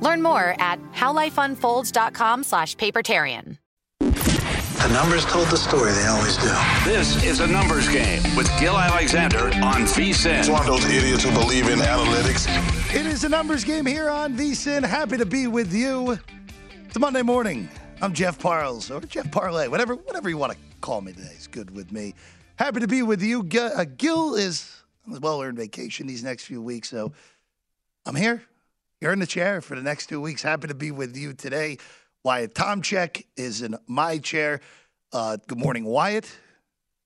[0.00, 3.58] Learn more at howlifeunfolds.com slash papertarian.
[4.00, 6.48] The numbers told the story, they always do.
[6.84, 10.38] This is a numbers game with Gill Alexander on VSIN.
[10.38, 12.48] It's one of those idiots who believe in analytics.
[12.94, 14.82] It is a numbers game here on VSIN.
[14.82, 16.18] Happy to be with you.
[16.86, 17.68] It's Monday morning.
[18.00, 21.46] I'm Jeff Parles, or Jeff Parlay, whatever, whatever you want to call me today is
[21.46, 22.14] good with me.
[22.56, 23.42] Happy to be with you.
[23.42, 27.12] Gill, uh, is on a well-earned vacation these next few weeks, so
[28.06, 28.42] I'm here.
[29.00, 30.42] You're in the chair for the next two weeks.
[30.42, 31.78] Happy to be with you today.
[32.22, 34.60] Wyatt Tomchek is in my chair.
[35.10, 36.30] Uh, good morning, Wyatt.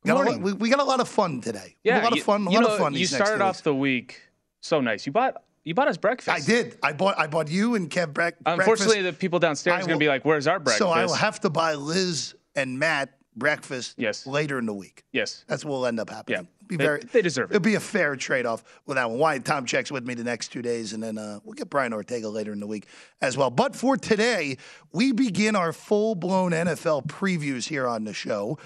[0.05, 0.34] Good morning.
[0.34, 1.77] lot- we, we got a lot of fun today.
[1.84, 2.47] Yeah, a lot you, of fun.
[2.47, 2.94] A lot know, of fun.
[2.94, 3.60] You started off weeks.
[3.60, 4.21] the week
[4.60, 5.06] so nice.
[5.06, 6.28] You bought you bought us breakfast.
[6.28, 6.77] I did.
[6.82, 7.16] I bought.
[7.16, 9.05] I bought you and Kev break, Unfortunately, breakfast.
[9.05, 11.15] the people downstairs I are going to be like, "Where's our breakfast?" So I will
[11.15, 14.26] have to buy Liz and Matt breakfast Yes.
[14.26, 15.05] later in the week.
[15.12, 15.44] yes.
[15.49, 16.41] That's what will end up happening.
[16.43, 16.49] Yeah.
[16.66, 17.56] Be They- very, they deserve it.
[17.56, 19.19] It'll be a fair trade off with that one.
[19.19, 22.28] Wyatt Tomchek's with me the next two days, and then uh, we'll get Brian Ortega
[22.28, 22.86] later in the week
[23.20, 23.50] as well.
[23.50, 24.56] But for today,
[24.92, 28.58] we begin our full blown NFL previews here on the show.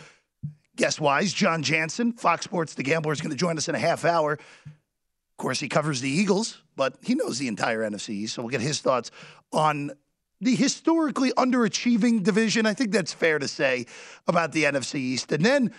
[0.77, 3.81] Guest wise, John Jansen, Fox Sports The Gambler, is going to join us in a
[3.81, 4.35] half hour.
[4.35, 8.61] Of course, he covers the Eagles, but he knows the entire NFC so we'll get
[8.61, 9.11] his thoughts
[9.53, 9.91] on
[10.41, 12.65] the historically underachieving division.
[12.65, 13.87] I think that's fair to say
[14.29, 15.33] about the NFC East.
[15.33, 15.73] And then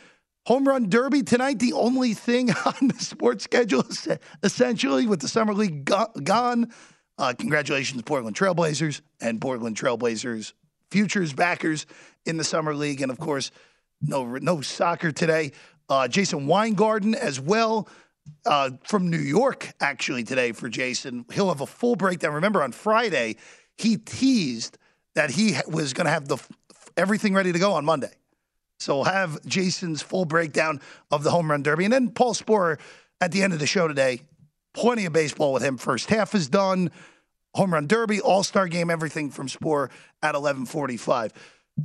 [0.45, 4.07] home run derby tonight, the only thing on the sports schedule, es-
[4.43, 6.71] essentially, with the summer league go- gone.
[7.17, 10.53] Uh, congratulations, Portland Trailblazers and Portland Trailblazers
[10.89, 11.85] futures backers
[12.25, 13.51] in the summer league, and of course,
[14.01, 15.51] no no soccer today.
[15.89, 17.87] Uh, Jason Weingarten as well
[18.45, 21.25] uh, from New York, actually, today for Jason.
[21.33, 22.33] He'll have a full breakdown.
[22.33, 23.35] Remember, on Friday,
[23.77, 24.77] he teased
[25.15, 26.37] that he was going to have the
[26.95, 28.11] everything ready to go on Monday.
[28.79, 30.81] So we'll have Jason's full breakdown
[31.11, 31.83] of the home run derby.
[31.83, 32.79] And then Paul Sporer
[33.21, 34.21] at the end of the show today.
[34.73, 35.77] Plenty of baseball with him.
[35.77, 36.91] First half is done.
[37.55, 39.89] Home run derby, all-star game, everything from Sporer
[40.21, 41.33] at 1145.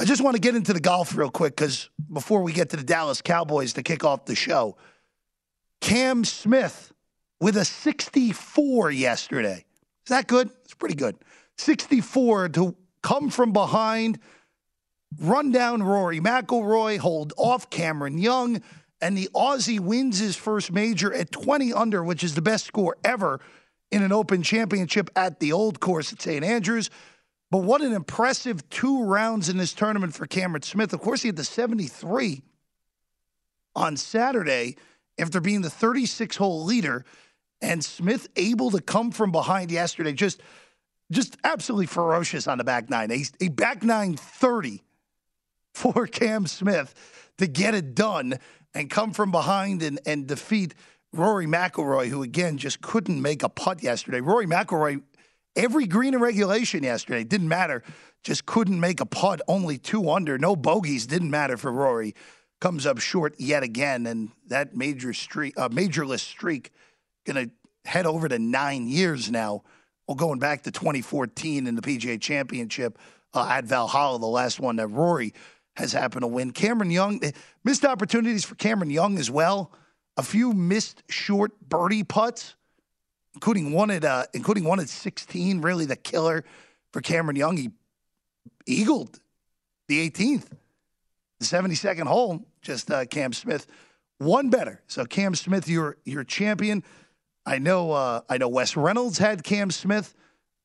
[0.00, 2.76] I just want to get into the golf real quick because before we get to
[2.76, 4.76] the Dallas Cowboys to kick off the show,
[5.80, 6.92] Cam Smith
[7.40, 9.64] with a 64 yesterday.
[10.04, 10.50] Is that good?
[10.64, 11.16] It's pretty good.
[11.58, 14.18] 64 to come from behind,
[15.18, 18.62] run down Rory McIlroy, hold off Cameron Young,
[19.00, 22.96] and the Aussie wins his first major at 20 under, which is the best score
[23.04, 23.40] ever
[23.90, 26.44] in an Open Championship at the old course at St.
[26.44, 26.90] Andrews.
[27.50, 30.92] But what an impressive two rounds in this tournament for Cameron Smith.
[30.92, 32.42] Of course, he had the 73
[33.76, 34.76] on Saturday
[35.18, 37.04] after being the 36 hole leader.
[37.62, 40.42] And Smith able to come from behind yesterday, just
[41.10, 43.10] just absolutely ferocious on the back nine.
[43.10, 44.82] A, a back nine 30
[45.74, 46.94] for Cam Smith
[47.38, 48.38] to get it done
[48.72, 50.74] and come from behind and, and defeat
[51.12, 54.20] Rory McIlroy, who again just couldn't make a putt yesterday.
[54.20, 55.02] Rory McIlroy
[55.56, 57.24] every green in regulation yesterday.
[57.24, 57.82] Didn't matter.
[58.22, 59.40] Just couldn't make a putt.
[59.46, 60.38] Only two under.
[60.38, 61.06] No bogeys.
[61.06, 62.14] Didn't matter for Rory.
[62.60, 66.70] Comes up short yet again, and that major streak, uh, majorless streak,
[67.26, 67.50] to
[67.84, 69.62] head over to nine years now.
[70.08, 72.98] Well, going back to 2014 in the PGA Championship
[73.34, 75.34] uh, at Valhalla, the last one that Rory
[75.76, 76.52] has happened to win.
[76.52, 77.32] Cameron Young eh,
[77.64, 79.72] missed opportunities for Cameron Young as well.
[80.16, 82.54] A few missed short birdie putts,
[83.34, 85.60] including one at uh, including one at 16.
[85.60, 86.44] Really the killer
[86.92, 87.56] for Cameron Young.
[87.56, 87.70] He
[88.66, 89.18] eagled
[89.88, 90.46] the 18th,
[91.40, 92.46] the 72nd hole.
[92.62, 93.66] Just uh, Cam Smith,
[94.18, 94.80] one better.
[94.86, 96.84] So Cam Smith, you're your champion.
[97.44, 97.92] I know.
[97.92, 98.48] Uh, I know.
[98.48, 100.14] Wes Reynolds had Cam Smith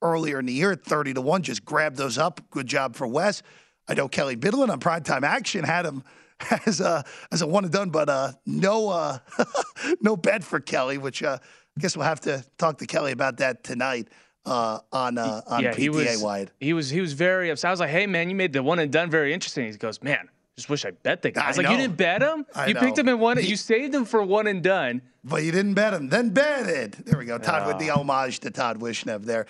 [0.02, 1.42] earlier in the year at 30 to one.
[1.42, 2.42] Just grabbed those up.
[2.52, 3.42] Good job for Wes.
[3.90, 6.04] I know Kelly Bidlin on primetime action had him
[6.66, 9.18] as a as a one and done, but uh, no uh,
[10.02, 13.38] no bet for Kelly, which uh, I guess we'll have to talk to Kelly about
[13.38, 14.08] that tonight
[14.46, 16.52] uh, on uh, on yeah, PTA he was, wide.
[16.60, 17.70] He was he was very upset.
[17.70, 20.02] I was like, "Hey man, you made the one and done very interesting." He goes,
[20.04, 22.46] "Man, just wish I bet the guy." I was I like, "You didn't bet him.
[22.56, 23.44] I you picked him in one.
[23.44, 26.10] You saved him for one and done." But you didn't bet him.
[26.10, 27.06] Then bet it.
[27.06, 27.38] There we go.
[27.40, 29.48] Todd with the homage to Todd Wishnev there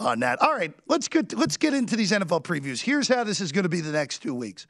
[0.00, 0.40] on that.
[0.40, 2.80] All right, let's get let's get into these NFL previews.
[2.80, 4.66] Here's how this is going to be the next two weeks.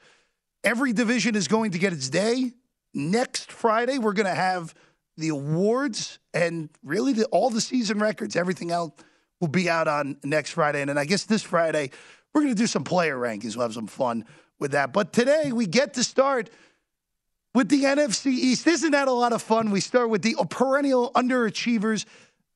[0.64, 2.52] Every division is going to get its day.
[2.92, 4.74] Next Friday, we're going to have
[5.16, 8.36] the awards and really the, all the season records.
[8.36, 8.92] Everything else
[9.40, 10.80] will be out on next Friday.
[10.80, 11.90] And then I guess this Friday,
[12.34, 13.56] we're going to do some player rankings.
[13.56, 14.24] We'll have some fun
[14.58, 14.92] with that.
[14.92, 16.50] But today, we get to start
[17.54, 18.66] with the NFC East.
[18.66, 19.70] Isn't that a lot of fun?
[19.70, 22.04] We start with the perennial underachievers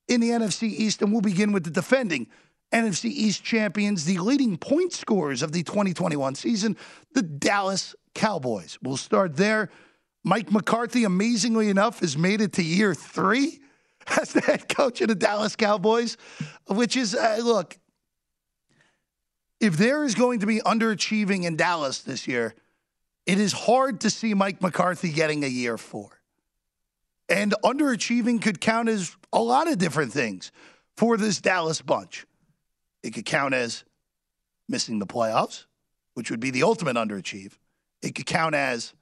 [0.08, 2.26] in the NFC East, and we'll begin with the defending
[2.74, 6.76] NFC East champions, the leading point scorers of the 2021 season,
[7.12, 8.78] the Dallas Cowboys.
[8.82, 9.70] We'll start there.
[10.24, 13.60] Mike McCarthy, amazingly enough, has made it to year three
[14.20, 16.16] as the head coach of the Dallas Cowboys,
[16.66, 17.78] which is, uh, look,
[19.60, 22.54] if there is going to be underachieving in Dallas this year,
[23.24, 26.20] it is hard to see Mike McCarthy getting a year four.
[27.28, 30.52] And underachieving could count as a lot of different things
[30.96, 32.26] for this Dallas bunch.
[33.04, 33.84] It could count as
[34.66, 35.66] missing the playoffs,
[36.14, 37.52] which would be the ultimate underachieve.
[38.02, 38.94] It could count as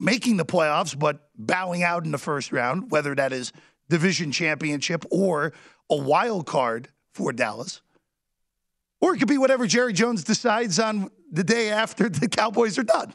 [0.00, 3.52] making the playoffs, but bowing out in the first round, whether that is
[3.88, 5.52] division championship or
[5.88, 7.80] a wild card for Dallas.
[9.00, 12.82] Or it could be whatever Jerry Jones decides on the day after the Cowboys are
[12.82, 13.14] done.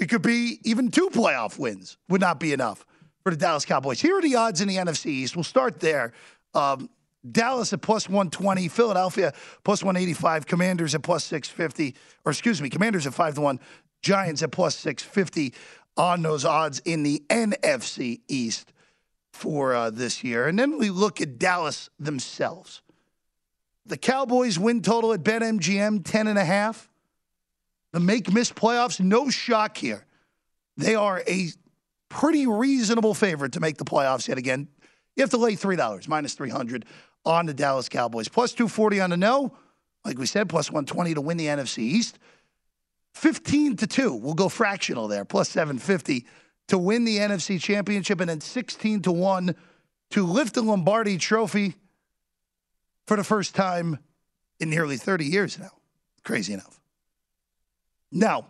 [0.00, 2.86] It could be even two playoff wins would not be enough
[3.22, 4.00] for the Dallas Cowboys.
[4.00, 5.36] Here are the odds in the NFC East.
[5.36, 6.14] We'll start there.
[6.54, 6.88] Um,
[7.30, 9.32] Dallas at plus 120, Philadelphia
[9.64, 13.60] plus 185, Commanders at plus 650, or excuse me, Commanders at 5 to 1,
[14.02, 15.54] Giants at plus 650
[15.96, 18.72] on those odds in the NFC East
[19.32, 20.46] for uh, this year.
[20.46, 22.82] And then we look at Dallas themselves.
[23.86, 26.88] The Cowboys win total at BetMGM 10 and.
[27.92, 30.04] The make miss playoffs, no shock here.
[30.76, 31.48] They are a
[32.08, 34.68] pretty reasonable favorite to make the playoffs yet again.
[35.16, 36.84] You have to lay $3, minus 300
[37.28, 38.26] on the Dallas Cowboys.
[38.28, 39.52] Plus 240 on the no.
[40.04, 42.18] Like we said, plus 120 to win the NFC East.
[43.12, 44.14] 15 to 2.
[44.14, 46.26] We'll go fractional there, plus 750
[46.68, 49.54] to win the NFC Championship, and then 16 to 1
[50.10, 51.74] to lift the Lombardi trophy
[53.06, 53.98] for the first time
[54.60, 55.70] in nearly 30 years now.
[56.24, 56.80] Crazy enough.
[58.10, 58.46] Now,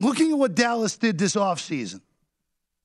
[0.00, 2.00] looking at what Dallas did this offseason,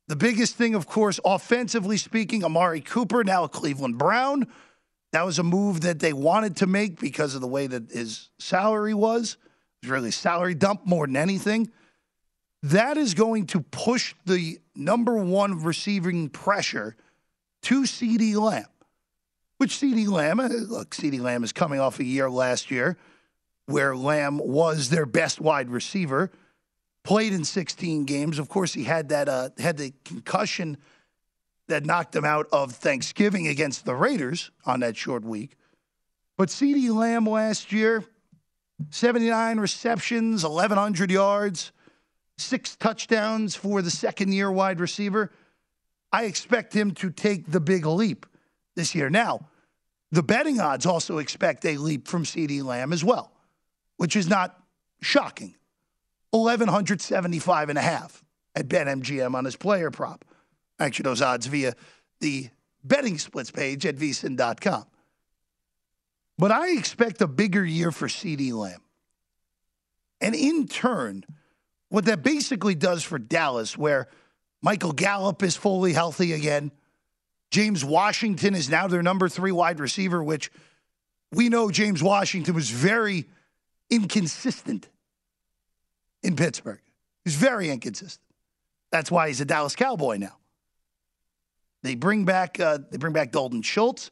[0.08, 4.48] the biggest thing, of course, offensively speaking, Amari Cooper, now Cleveland Brown.
[5.12, 8.30] That was a move that they wanted to make because of the way that his
[8.38, 9.38] salary was.
[9.82, 11.72] It was really a salary dump more than anything.
[12.64, 16.96] That is going to push the number one receiving pressure
[17.64, 18.66] to CeeDee Lamb,
[19.58, 22.98] which CeeDee Lamb, uh, look, CeeDee Lamb is coming off a year last year
[23.68, 26.32] where Lamb was their best wide receiver,
[27.06, 28.40] played in 16 games.
[28.40, 30.78] Of course, he had that uh, had the concussion
[31.68, 35.56] that knocked him out of Thanksgiving against the Raiders on that short week.
[36.38, 38.04] But CeeDee Lamb last year,
[38.90, 41.72] 79 receptions, 1,100 yards,
[42.38, 45.32] six touchdowns for the second year wide receiver.
[46.12, 48.26] I expect him to take the big leap
[48.76, 49.10] this year.
[49.10, 49.48] Now,
[50.12, 53.32] the betting odds also expect a leap from CeeDee Lamb as well,
[53.98, 54.60] which is not
[55.02, 55.56] shocking.
[56.44, 58.24] 1175 and a half
[58.56, 60.26] at BetMGM on his player prop.
[60.80, 61.74] Actually, those odds via
[62.20, 62.50] the
[62.84, 64.86] betting splits page at vsin.com.
[66.38, 68.82] But I expect a bigger year for CeeDee Lamb.
[70.22, 71.26] And in turn,
[71.90, 74.08] what that basically does for Dallas, where
[74.62, 76.72] Michael Gallup is fully healthy again,
[77.52, 80.52] James Washington is now their number three wide receiver, which
[81.32, 83.26] we know James Washington was very
[83.90, 84.90] inconsistent
[86.26, 86.80] in Pittsburgh.
[87.24, 88.22] He's very inconsistent.
[88.92, 90.38] That's why he's a Dallas Cowboy now.
[91.84, 94.10] They bring back uh, they bring back Dalton Schultz,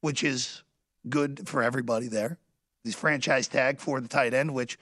[0.00, 0.62] which is
[1.08, 2.38] good for everybody there.
[2.82, 4.78] He's franchise tag for the tight end, which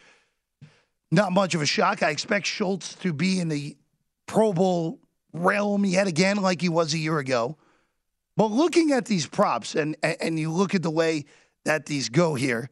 [1.11, 2.03] not much of a shock.
[2.03, 3.77] I expect Schultz to be in the
[4.27, 5.01] Pro Bowl
[5.33, 7.57] realm yet again, like he was a year ago.
[8.37, 11.25] But looking at these props, and and you look at the way
[11.65, 12.71] that these go here,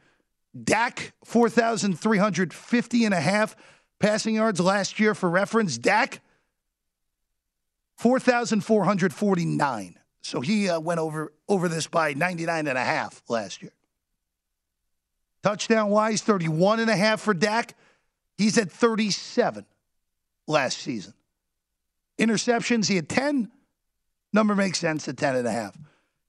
[0.65, 3.57] Dak 4,350 and a half
[3.99, 5.79] passing yards last year for reference.
[5.79, 6.21] Dak
[7.97, 9.99] 4,449.
[10.23, 13.73] So he uh, went over over this by 99 and a half last year.
[15.43, 17.75] Touchdown wise, 31 and a half for Dak.
[18.37, 19.65] He's at 37
[20.49, 21.15] last season.
[22.19, 23.50] Interceptions, he had 10.
[24.33, 25.76] Number makes sense at 10 and a half.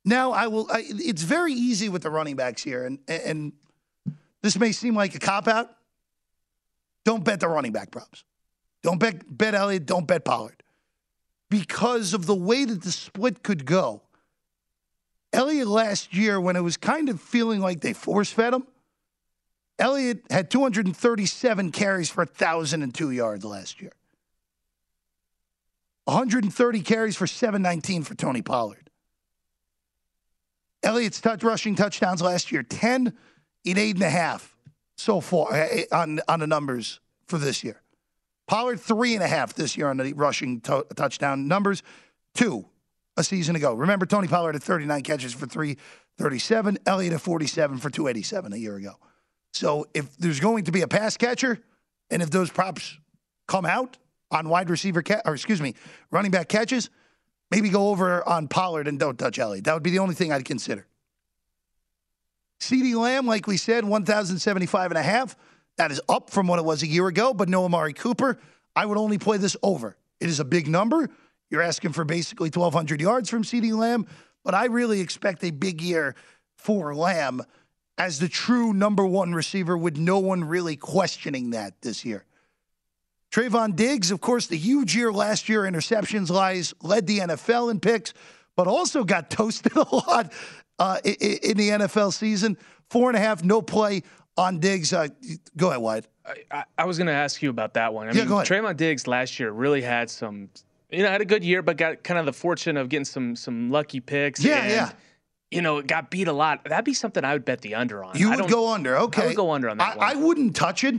[0.05, 3.51] Now, I will, I, it's very easy with the running backs here, and, and
[4.41, 5.75] this may seem like a cop out.
[7.07, 8.25] Don't bet the running back props.
[8.83, 9.85] Don't bet, bet Elliott.
[9.85, 10.61] Don't bet Pollard.
[11.49, 14.01] Because of the way that the split could go.
[15.31, 18.67] Elliott last year, when it was kind of feeling like they force fed him,
[19.79, 23.93] Elliott had 237 carries for 1,002 yards last year.
[26.03, 28.89] 130 carries for 719 for Tony Pollard.
[30.83, 33.13] Elliott's touch rushing touchdowns last year, 10
[33.63, 34.56] in eight and a half
[34.97, 37.81] so far eh, eh, on, on the numbers for this year.
[38.47, 41.83] Pollard, three and a half this year on the rushing to- touchdown numbers,
[42.33, 42.65] two
[43.15, 43.73] a season ago.
[43.73, 48.75] Remember, Tony Pollard had 39 catches for 337, Elliott at 47 for 287 a year
[48.75, 48.93] ago.
[49.53, 51.59] So if there's going to be a pass catcher,
[52.09, 52.97] and if those props
[53.47, 53.97] come out
[54.31, 55.73] on wide receiver, ca- or excuse me,
[56.11, 56.89] running back catches,
[57.51, 59.65] maybe go over on Pollard and don't touch Elliott.
[59.65, 60.86] That would be the only thing I'd consider.
[62.59, 65.35] CeeDee Lamb, like we said, 1,075 and a half.
[65.77, 68.39] That is up from what it was a year ago, but no Amari Cooper.
[68.75, 69.95] I would only play this over.
[70.19, 71.09] It is a big number.
[71.49, 74.07] You're asking for basically 1,200 yards from CeeDee Lamb,
[74.43, 76.15] but I really expect a big year
[76.55, 77.41] for Lamb
[77.97, 82.25] as the true number one receiver with no one really questioning that this year.
[83.31, 87.79] Trevon Diggs, of course, the huge year last year, interceptions lies, led the NFL in
[87.79, 88.13] picks,
[88.55, 90.31] but also got toasted a lot
[90.79, 92.57] uh, in the NFL season.
[92.89, 94.03] Four and a half, no play
[94.37, 94.93] on Diggs.
[94.93, 95.07] Uh,
[95.57, 96.07] go ahead, Wyatt.
[96.51, 98.07] I, I was going to ask you about that one.
[98.07, 98.47] I yeah, mean, go ahead.
[98.47, 100.49] Trevon Diggs last year really had some,
[100.89, 103.35] you know, had a good year, but got kind of the fortune of getting some
[103.35, 104.43] some lucky picks.
[104.43, 104.91] Yeah, and, yeah.
[105.51, 106.65] You know, it got beat a lot.
[106.65, 108.17] That'd be something I would bet the under on.
[108.17, 108.97] You I would go under.
[108.97, 109.23] Okay.
[109.23, 110.11] I would go under on that I.
[110.11, 110.95] I wouldn't touch it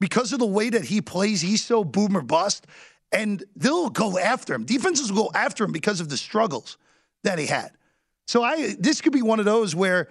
[0.00, 1.40] because of the way that he plays.
[1.40, 2.66] He's so boom or bust,
[3.10, 4.64] and they'll go after him.
[4.64, 6.76] Defenses will go after him because of the struggles
[7.24, 7.70] that he had.
[8.26, 10.08] So I this could be one of those where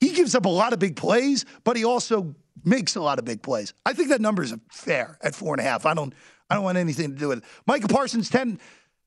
[0.00, 3.24] he gives up a lot of big plays, but he also makes a lot of
[3.24, 3.74] big plays.
[3.84, 5.86] I think that number is fair at four and a half.
[5.86, 6.14] I don't
[6.50, 7.44] I don't want anything to do with it.
[7.66, 8.58] Micah Parsons ten.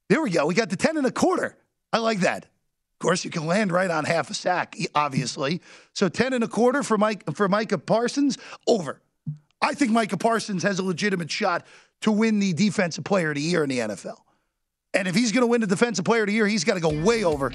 [0.10, 0.46] There we go.
[0.46, 1.58] We got the ten and a quarter.
[1.94, 2.46] I like that.
[2.46, 5.62] Of course, you can land right on half a sack, obviously.
[5.94, 8.38] So ten and a quarter for Mike for Micah Parsons
[8.68, 9.02] over.
[9.62, 11.66] I think Micah Parsons has a legitimate shot
[12.02, 14.18] to win the Defensive Player of the Year in the NFL.
[14.94, 16.80] And if he's going to win the Defensive Player of the Year, he's got to
[16.80, 17.52] go way over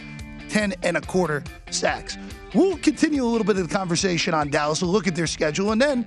[0.52, 2.18] 10 and a quarter sacks.
[2.54, 4.82] We'll continue a little bit of the conversation on Dallas.
[4.82, 6.06] We'll look at their schedule, and then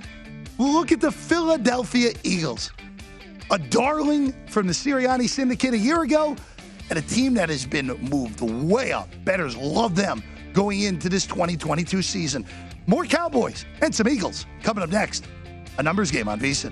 [0.60, 2.72] we'll look at the Philadelphia Eagles.
[3.50, 6.36] A darling from the Sirianni Syndicate a year ago,
[6.92, 9.10] and a team that has been moved way up.
[9.24, 10.22] Betters love them
[10.54, 12.46] going into this 2022 season.
[12.86, 15.26] More Cowboys and some Eagles coming up next.
[15.80, 16.72] A numbers game on VSiN.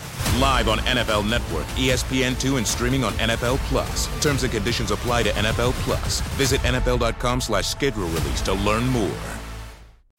[0.39, 4.07] Live on NFL Network, E ESPN2, and streaming on NFL Plus.
[4.21, 6.21] Terms and conditions apply to NFL Plus.
[6.35, 9.11] Visit NFL.com slash schedule release to learn more.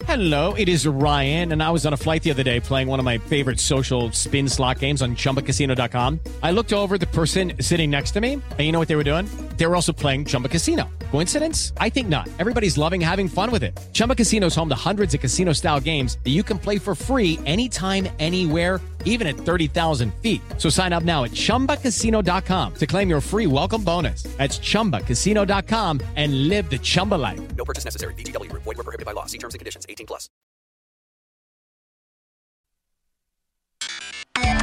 [0.06, 2.98] Hello, it is Ryan, and I was on a flight the other day playing one
[2.98, 6.18] of my favorite social spin slot games on chumbacasino.com.
[6.42, 9.04] I looked over the person sitting next to me, and you know what they were
[9.04, 9.26] doing?
[9.56, 10.90] They were also playing Chumba Casino.
[11.12, 11.72] Coincidence?
[11.78, 12.28] I think not.
[12.40, 13.78] Everybody's loving having fun with it.
[13.92, 16.96] Chumba Casino is home to hundreds of casino style games that you can play for
[16.96, 20.42] free anytime, anywhere, even at 30,000 feet.
[20.58, 24.24] So sign up now at chumbacasino.com to claim your free welcome bonus.
[24.38, 27.40] That's chumbacasino.com and live the Chumba life.
[27.56, 28.14] No purchase necessary.
[28.14, 28.64] VGW Group.
[28.64, 29.26] Void were prohibited by law.
[29.26, 29.86] See terms and conditions.
[29.88, 30.28] 18 plus.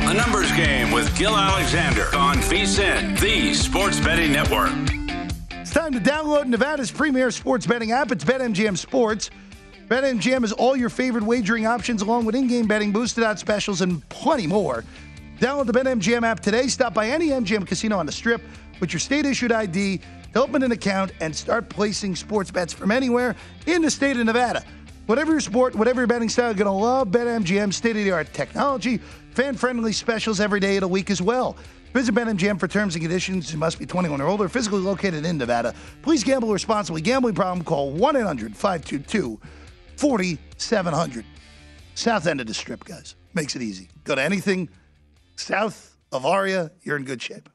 [0.09, 4.71] A numbers game with Gill Alexander on VSIN, the sports betting network.
[5.51, 8.11] It's time to download Nevada's premier sports betting app.
[8.11, 9.29] It's BetMGM Sports.
[9.89, 14.07] BetMGM has all your favorite wagering options, along with in-game betting, boosted odds specials, and
[14.09, 14.83] plenty more.
[15.39, 16.67] Download the BetMGM app today.
[16.67, 18.39] Stop by any MGM casino on the Strip
[18.79, 19.99] with your state-issued ID
[20.33, 24.23] to open an account and start placing sports bets from anywhere in the state of
[24.23, 24.63] Nevada.
[25.07, 28.97] Whatever your sport, whatever your betting style, you're going to love BetMGM state-of-the-art technology,
[29.31, 31.57] fan-friendly specials every day of the week as well.
[31.93, 33.51] Visit BetMGM for terms and conditions.
[33.51, 35.73] You must be 21 or older, physically located in Nevada.
[36.03, 37.01] Please gamble responsibly.
[37.01, 37.89] Gambling problem, call
[39.99, 41.23] 1-800-522-4700.
[41.95, 43.15] South end of the strip, guys.
[43.33, 43.89] Makes it easy.
[44.03, 44.69] Go to anything
[45.35, 47.49] south of Aria, you're in good shape.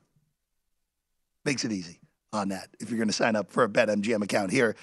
[1.45, 2.01] Makes it easy
[2.33, 4.77] on that if you're going to sign up for a BetMGM account here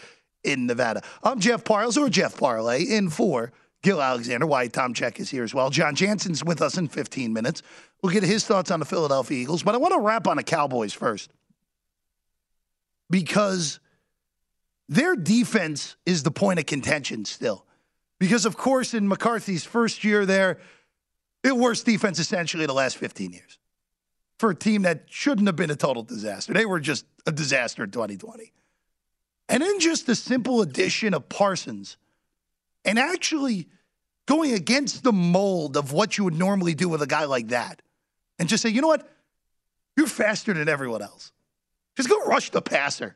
[0.44, 1.02] in Nevada.
[1.24, 3.52] I'm Jeff Parles or Jeff Parlay in for
[3.84, 4.46] Gill Alexander.
[4.46, 5.70] Wyatt Tomchek is here as well.
[5.70, 7.62] John Jansen's with us in 15 minutes.
[8.02, 10.44] We'll get his thoughts on the Philadelphia Eagles, but I want to wrap on the
[10.44, 11.32] Cowboys first
[13.10, 13.80] because
[14.92, 17.66] their defense is the point of contention still.
[18.20, 20.60] Because, of course, in McCarthy's first year there,
[21.46, 23.58] it worst defense essentially the last 15 years
[24.38, 26.54] for a team that shouldn't have been a total disaster.
[26.54, 28.52] They were just a disaster in 2020.
[29.48, 31.96] And then just the simple addition of Parsons
[32.84, 33.70] and actually
[34.26, 37.82] going against the mold of what you would normally do with a guy like that
[38.40, 39.10] and just say, you know what?
[39.96, 41.32] You're faster than everyone else.
[41.96, 43.16] Just go rush the passer.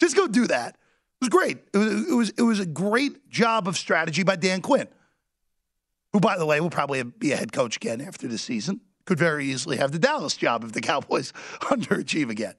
[0.00, 0.78] Just go do that.
[1.20, 1.58] It was great.
[1.72, 4.88] It was, it was, it was a great job of strategy by Dan Quinn,
[6.12, 8.80] who, by the way, will probably be a head coach again after this season.
[9.06, 12.54] Could very easily have the Dallas job if the Cowboys underachieve again.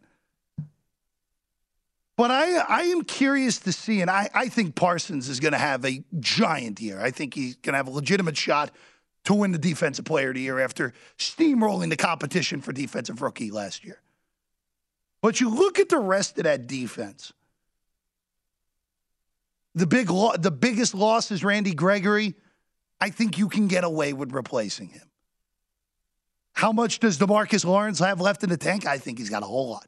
[2.18, 5.58] But I, I am curious to see, and I, I think Parsons is going to
[5.58, 7.02] have a giant year.
[7.02, 8.72] I think he's going to have a legitimate shot
[9.26, 13.52] to win the Defensive Player of the Year after steamrolling the competition for Defensive Rookie
[13.52, 14.02] last year.
[15.22, 17.34] But you look at the rest of that defense.
[19.76, 22.36] The big, lo- the biggest loss is Randy Gregory.
[23.00, 25.10] I think you can get away with replacing him.
[26.54, 28.86] How much does Demarcus Lawrence have left in the tank?
[28.86, 29.86] I think he's got a whole lot.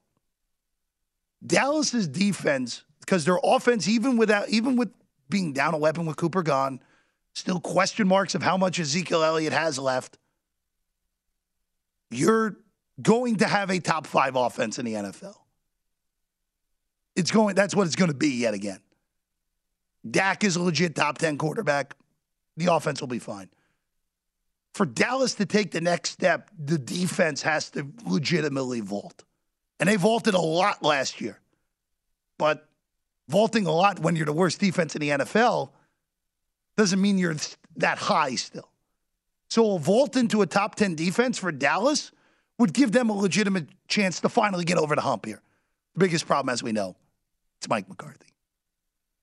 [1.45, 4.91] Dallas's defense, because their offense, even without, even with
[5.30, 6.82] being down a weapon with Cooper gone,
[7.34, 10.17] still question marks of how much Ezekiel Elliott has left.
[12.12, 12.58] You're
[13.02, 15.36] going to have a top five offense in the NFL.
[17.15, 17.56] It's going.
[17.56, 18.80] That's what it's going to be yet again.
[20.12, 21.96] Dak is a legit top ten quarterback.
[22.58, 23.50] The offense will be fine.
[24.74, 29.24] For Dallas to take the next step, the defense has to legitimately vault.
[29.80, 31.39] And they vaulted a lot last year.
[32.38, 32.67] But
[33.28, 35.72] vaulting a lot when you're the worst defense in the NFL
[36.76, 37.36] doesn't mean you're
[37.78, 38.70] that high still.
[39.50, 42.12] So a vault into a top 10 defense for Dallas
[42.60, 45.41] would give them a legitimate chance to finally get over the hump here.
[45.93, 46.96] The biggest problem, as we know,
[47.60, 48.27] it's Mike McCarthy.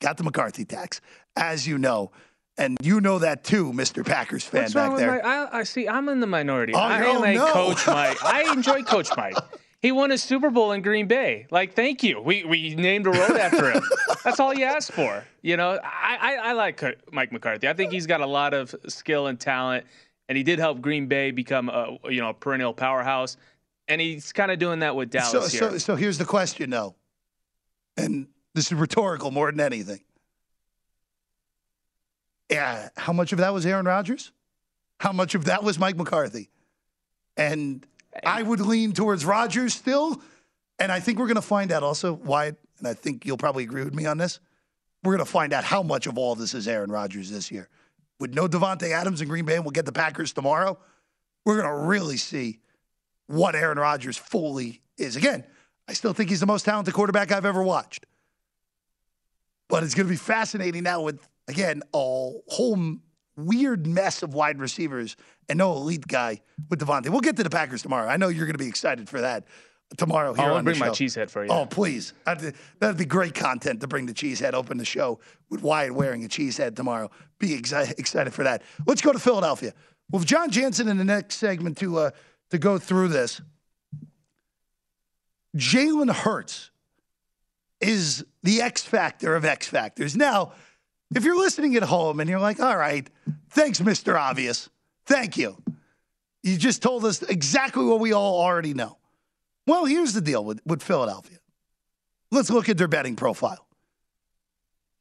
[0.04, 1.00] Got the McCarthy tax,
[1.34, 2.12] as you know.
[2.58, 4.04] And you know that too, Mr.
[4.04, 5.12] Packers fan What's back there.
[5.12, 5.24] Mike?
[5.24, 5.88] I, I see.
[5.88, 6.74] I'm in the minority.
[6.74, 7.52] Oh, I no, am a no.
[7.52, 8.22] Coach Mike.
[8.22, 9.34] I enjoy Coach Mike.
[9.80, 11.46] He won a Super Bowl in Green Bay.
[11.50, 12.20] Like, thank you.
[12.20, 13.82] We we named a road after him.
[14.24, 15.24] That's all you asked for.
[15.40, 17.66] You know, I, I I like Mike McCarthy.
[17.66, 19.86] I think he's got a lot of skill and talent,
[20.28, 23.38] and he did help Green Bay become a you know a perennial powerhouse.
[23.88, 25.70] And he's kind of doing that with Dallas so, here.
[25.72, 26.94] so, so here's the question, though,
[27.96, 30.00] and this is rhetorical more than anything.
[32.50, 34.32] Yeah, how much of that was Aaron Rodgers?
[35.00, 36.50] How much of that was Mike McCarthy?
[37.36, 37.84] And
[38.24, 40.22] I would lean towards Rodgers still,
[40.78, 42.46] And I think we're going to find out also why,
[42.78, 44.40] and I think you'll probably agree with me on this.
[45.02, 47.68] We're going to find out how much of all this is Aaron Rodgers this year.
[48.18, 50.78] With no Davante Adams in Green Bay, and we'll get the Packers tomorrow.
[51.44, 52.60] We're going to really see
[53.26, 55.16] what Aaron Rodgers fully is.
[55.16, 55.44] Again,
[55.88, 58.06] I still think he's the most talented quarterback I've ever watched.
[59.68, 62.96] But it's going to be fascinating now with, again, a whole
[63.36, 65.16] weird mess of wide receivers
[65.48, 67.08] and no elite guy with Davante.
[67.08, 68.08] We'll get to the Packers tomorrow.
[68.08, 69.44] I know you're going to be excited for that
[69.96, 70.94] tomorrow here I'll on bring the my show.
[70.94, 71.50] cheese head for you.
[71.50, 72.12] Oh, please.
[72.24, 72.54] That'd,
[72.96, 76.28] be great content to bring the cheese head, open the show with Wyatt wearing a
[76.28, 77.10] cheese head tomorrow.
[77.38, 78.62] Be exi- excited for that.
[78.86, 79.72] Let's go to Philadelphia.
[80.10, 82.10] With John Jansen in the next segment to, uh,
[82.50, 83.40] to go through this.
[85.56, 86.70] Jalen Hurts
[87.80, 90.16] is the X factor of X factors.
[90.16, 90.52] Now,
[91.14, 93.08] if you're listening at home and you're like, all right,
[93.50, 94.18] thanks, Mr.
[94.18, 94.68] Obvious.
[95.06, 95.56] Thank you.
[96.42, 98.98] You just told us exactly what we all already know.
[99.66, 101.38] Well, here's the deal with, with Philadelphia.
[102.30, 103.66] Let's look at their betting profile.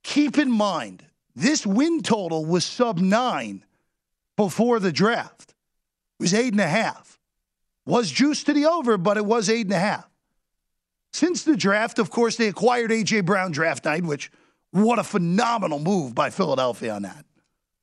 [0.04, 1.04] Keep in mind,
[1.36, 3.66] this win total was sub nine
[4.38, 5.54] before the draft.
[6.20, 7.20] It was eight and a half.
[7.86, 10.10] Was juiced to the over, but it was eight and a half.
[11.14, 13.22] Since the draft, of course, they acquired A.J.
[13.22, 14.32] Brown draft night, which,
[14.72, 17.26] what a phenomenal move by Philadelphia on that.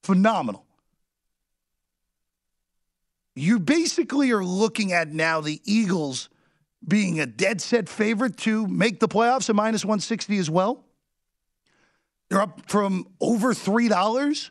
[0.02, 0.66] Phenomenal.
[3.36, 6.28] You basically are looking at now the Eagles
[6.86, 10.84] being a dead set favorite to make the playoffs at minus 160 as well.
[12.28, 14.50] They're up from over $3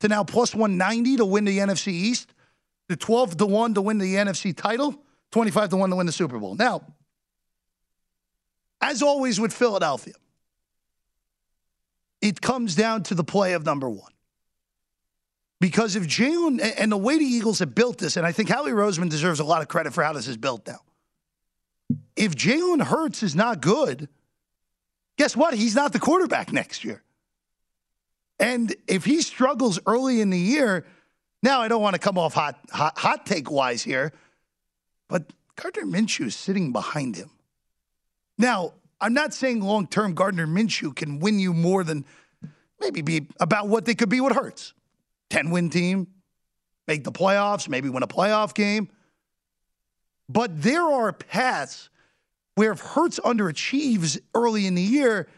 [0.00, 2.32] to now plus 190 to win the NFC East,
[2.88, 4.94] to 12 to 1 to win the NFC title,
[5.32, 6.54] 25 to 1 to win the Super Bowl.
[6.54, 6.82] Now,
[8.82, 10.14] as always with Philadelphia,
[12.20, 14.12] it comes down to the play of number one.
[15.60, 18.72] Because if Jalen, and the way the Eagles have built this, and I think Howie
[18.72, 20.80] Roseman deserves a lot of credit for how this is built now.
[22.16, 24.08] If Jalen Hurts is not good,
[25.16, 25.54] guess what?
[25.54, 27.02] He's not the quarterback next year.
[28.40, 30.84] And if he struggles early in the year,
[31.44, 34.12] now I don't want to come off hot, hot, hot take wise here,
[35.08, 37.30] but Gardner Minshew is sitting behind him.
[38.42, 42.04] Now, I'm not saying long term Gardner Minshew can win you more than
[42.80, 44.74] maybe be about what they could be with Hurts.
[45.30, 46.08] 10 win team,
[46.88, 48.88] make the playoffs, maybe win a playoff game.
[50.28, 51.88] But there are paths
[52.56, 55.28] where if Hurts underachieves early in the year,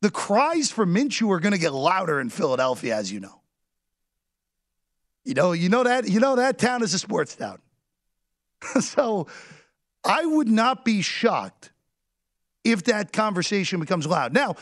[0.00, 3.40] the cries for Minshew are going to get louder in Philadelphia, as you know.
[5.24, 7.58] You know, you know that you know that town is a sports town.
[8.80, 9.26] so
[10.04, 11.71] I would not be shocked
[12.64, 14.32] if that conversation becomes loud.
[14.32, 14.56] Now,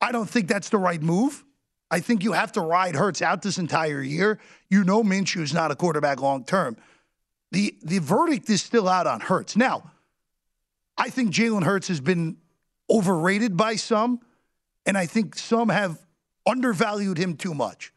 [0.00, 1.44] I don't think that's the right move.
[1.90, 4.38] I think you have to ride Hurts out this entire year.
[4.68, 6.76] You know Minshew is not a quarterback long term.
[7.52, 9.56] The the verdict is still out on Hurts.
[9.56, 9.90] Now,
[10.98, 12.38] I think Jalen Hurts has been
[12.90, 14.20] overrated by some,
[14.84, 15.98] and I think some have
[16.46, 17.92] undervalued him too much.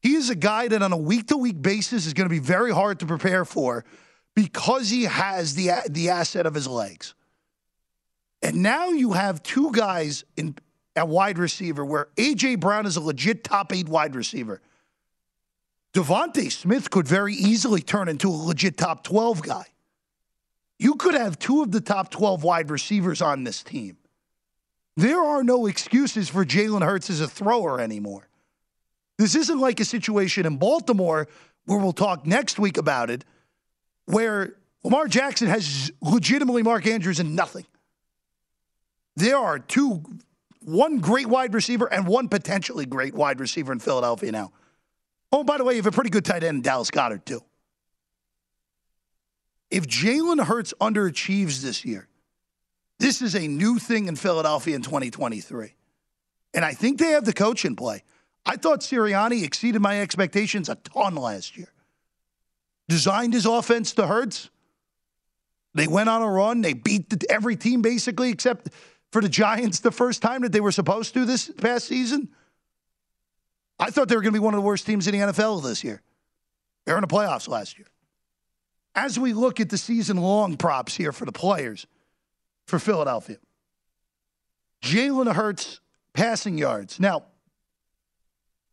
[0.00, 2.40] He is a guy that on a week to week basis is going to be
[2.40, 3.84] very hard to prepare for
[4.34, 7.14] because he has the the asset of his legs.
[8.42, 10.56] And now you have two guys in
[10.94, 14.60] at wide receiver where AJ Brown is a legit top 8 wide receiver.
[15.94, 19.64] DeVonta Smith could very easily turn into a legit top 12 guy.
[20.78, 23.96] You could have two of the top 12 wide receivers on this team.
[24.96, 28.28] There are no excuses for Jalen Hurts as a thrower anymore.
[29.18, 31.28] This isn't like a situation in Baltimore
[31.66, 33.24] where we'll talk next week about it,
[34.06, 37.64] where Lamar Jackson has legitimately Mark Andrews and nothing.
[39.16, 40.02] There are two,
[40.60, 44.52] one great wide receiver and one potentially great wide receiver in Philadelphia now.
[45.32, 47.42] Oh, by the way, you have a pretty good tight end in Dallas Goedert, too.
[49.70, 52.06] If Jalen Hurts underachieves this year,
[52.98, 55.74] this is a new thing in Philadelphia in 2023.
[56.54, 58.04] And I think they have the coach in play.
[58.44, 61.72] I thought Sirianni exceeded my expectations a ton last year.
[62.88, 64.50] Designed his offense to Hurts.
[65.74, 66.60] They went on a run.
[66.60, 68.68] They beat every team basically, except
[69.12, 72.28] for the Giants the first time that they were supposed to this past season.
[73.78, 75.62] I thought they were going to be one of the worst teams in the NFL
[75.62, 76.02] this year.
[76.86, 77.86] They were in the playoffs last year.
[78.94, 81.86] As we look at the season long props here for the players
[82.66, 83.38] for Philadelphia,
[84.82, 85.80] Jalen Hurts
[86.14, 86.98] passing yards.
[86.98, 87.24] Now,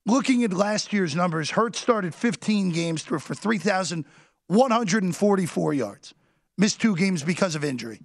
[0.05, 6.13] looking at last year's numbers, Hurts started 15 games for 3,144 yards.
[6.57, 8.01] Missed two games because of injury.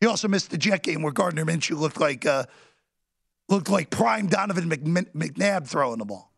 [0.00, 2.44] He also missed the Jet game where Gardner Minshew looked like uh,
[3.48, 6.32] looked like prime Donovan McNabb throwing the ball.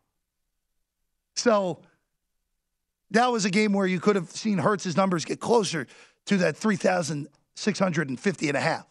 [1.35, 1.81] So
[3.11, 5.87] that was a game where you could have seen Hurts's numbers get closer
[6.25, 8.85] to that 3,650 and a half.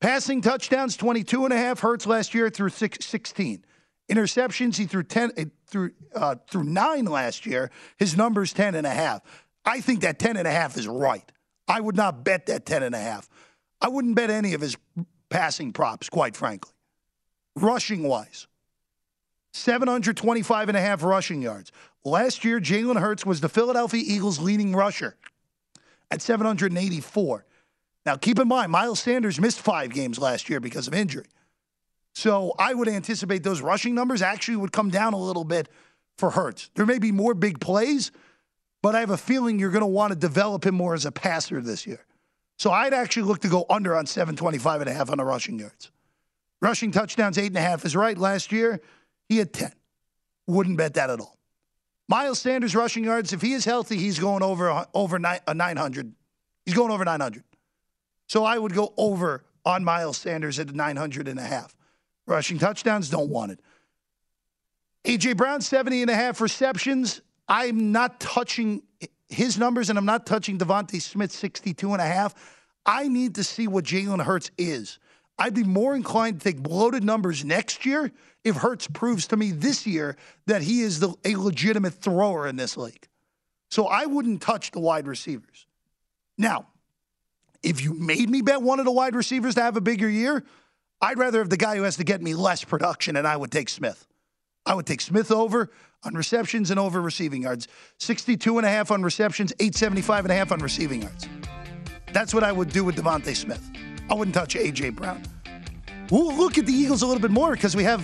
[0.00, 1.80] Passing touchdowns, 22 and a half.
[1.80, 3.64] Hurts last year through six, 16.
[4.10, 5.92] Interceptions, he threw 10 uh, through
[6.50, 7.70] through nine last year.
[7.96, 9.22] His number's 10 and a half.
[9.64, 11.24] I think that 10 and a half is right.
[11.66, 13.28] I would not bet that 10 and a half.
[13.80, 14.76] I wouldn't bet any of his
[15.28, 16.72] passing props, quite frankly.
[17.56, 18.46] Rushing wise,
[19.52, 21.70] 725 and a half rushing yards.
[22.04, 25.16] Last year, Jalen Hurts was the Philadelphia Eagles' leading rusher
[26.10, 27.46] at 784.
[28.04, 31.26] Now, keep in mind, Miles Sanders missed five games last year because of injury.
[32.14, 35.68] So I would anticipate those rushing numbers actually would come down a little bit
[36.16, 36.70] for Hurts.
[36.74, 38.12] There may be more big plays,
[38.82, 41.12] but I have a feeling you're going to want to develop him more as a
[41.12, 42.04] passer this year.
[42.58, 45.58] So I'd actually look to go under on 725 and a half on the rushing
[45.58, 45.90] yards.
[46.60, 48.16] Rushing touchdowns, eight and a half is right.
[48.16, 48.80] Last year,
[49.28, 49.72] he had 10.
[50.46, 51.38] Wouldn't bet that at all.
[52.08, 56.12] Miles Sanders rushing yards, if he is healthy, he's going over over nine, uh, 900.
[56.64, 57.42] He's going over 900.
[58.26, 61.74] So I would go over on Miles Sanders at 900 and a half.
[62.26, 63.60] Rushing touchdowns, don't want it.
[65.06, 65.34] A.J.
[65.34, 67.20] Brown, 70 and a half receptions.
[67.48, 68.82] I'm not touching
[69.28, 72.34] his numbers, and I'm not touching DeVonta Smith, 62 and a half.
[72.86, 74.98] I need to see what Jalen Hurts is.
[75.38, 78.12] I'd be more inclined to take bloated numbers next year
[78.44, 82.56] if Hurts proves to me this year that he is the, a legitimate thrower in
[82.56, 83.08] this league.
[83.70, 85.66] So I wouldn't touch the wide receivers.
[86.38, 86.68] Now,
[87.62, 90.44] if you made me bet one of the wide receivers to have a bigger year,
[91.00, 93.50] I'd rather have the guy who has to get me less production, and I would
[93.50, 94.06] take Smith.
[94.66, 95.70] I would take Smith over
[96.04, 97.68] on receptions and over receiving yards.
[97.98, 101.28] 62 and a half on receptions, 875 and a half on receiving yards.
[102.12, 103.62] That's what I would do with DeVonta Smith.
[104.10, 104.90] I wouldn't touch A.J.
[104.90, 105.22] Brown.
[106.10, 108.02] We'll look at the Eagles a little bit more because we have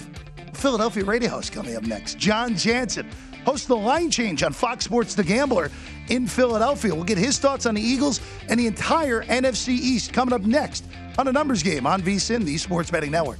[0.54, 2.18] Philadelphia radio host coming up next.
[2.18, 3.08] John Jansen
[3.44, 5.70] hosts the line change on Fox Sports The Gambler
[6.08, 6.94] in Philadelphia.
[6.94, 10.84] We'll get his thoughts on the Eagles and the entire NFC East coming up next
[11.18, 13.38] on a numbers game on VSIN, the Sports Betting Network.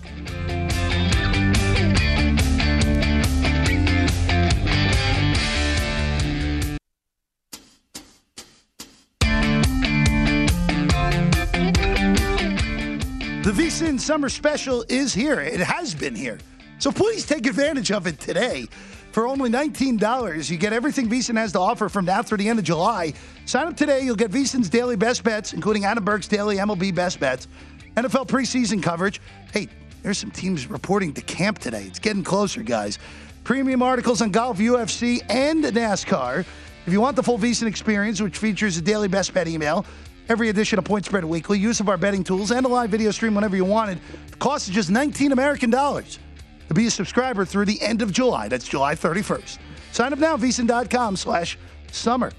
[13.99, 15.41] Summer Special is here.
[15.41, 16.39] It has been here.
[16.79, 18.67] So please take advantage of it today.
[19.13, 22.59] For only $19, you get everything VSIN has to offer from now through the end
[22.59, 23.13] of July.
[23.45, 24.03] Sign up today.
[24.03, 27.49] You'll get VSIN's daily best bets, including Adam Burke's daily MLB best bets,
[27.97, 29.21] NFL preseason coverage.
[29.53, 29.69] Hey,
[30.03, 31.85] there's some teams reporting to camp today.
[31.85, 32.99] It's getting closer, guys.
[33.45, 36.47] Premium articles on golf, UFC, and NASCAR.
[36.87, 39.85] If you want the full VSIN experience, which features a daily best bet email,
[40.31, 43.11] every edition of Point Spread Weekly, use of our betting tools, and a live video
[43.11, 43.99] stream whenever you wanted.
[44.31, 46.21] The cost is just 19 American dollars
[46.69, 48.47] to be a subscriber through the end of July.
[48.47, 49.59] That's July 31st.
[49.91, 51.59] Sign up now, VSIN.com slash
[51.91, 52.31] summer.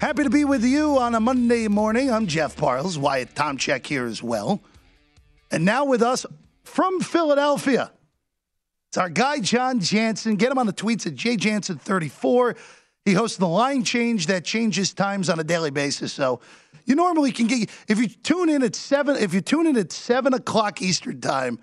[0.00, 2.10] Happy to be with you on a Monday morning.
[2.10, 4.62] I'm Jeff Parles, Wyatt Tomchek here as well.
[5.50, 6.24] And now with us
[6.64, 7.92] from Philadelphia,
[8.88, 10.36] it's our guy, John Jansen.
[10.36, 12.56] Get him on the tweets at jjansen34.
[13.04, 16.12] He hosts the line change that changes times on a daily basis.
[16.12, 16.40] So
[16.84, 19.92] you normally can get if you tune in at seven if you tune in at
[19.92, 21.58] seven o'clock Eastern time,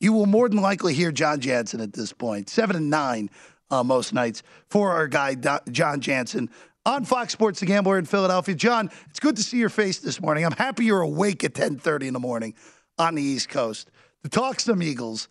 [0.00, 2.48] you will more than likely hear John Jansen at this point.
[2.48, 3.30] Seven and nine
[3.70, 5.34] uh, most nights for our guy
[5.70, 6.48] John Jansen
[6.86, 8.54] on Fox Sports The Gambler in Philadelphia.
[8.54, 10.46] John, it's good to see your face this morning.
[10.46, 12.54] I'm happy you're awake at 10:30 in the morning
[12.98, 13.90] on the East Coast
[14.22, 15.28] to talk some Eagles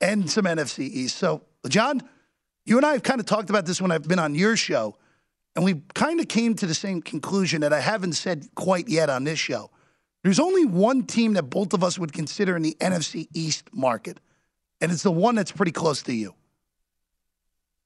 [0.00, 1.16] and some NFC East.
[1.16, 2.02] So, John,
[2.70, 4.96] you and I have kind of talked about this when I've been on your show,
[5.56, 9.10] and we kind of came to the same conclusion that I haven't said quite yet
[9.10, 9.70] on this show.
[10.22, 14.20] There's only one team that both of us would consider in the NFC East market,
[14.80, 16.34] and it's the one that's pretty close to you.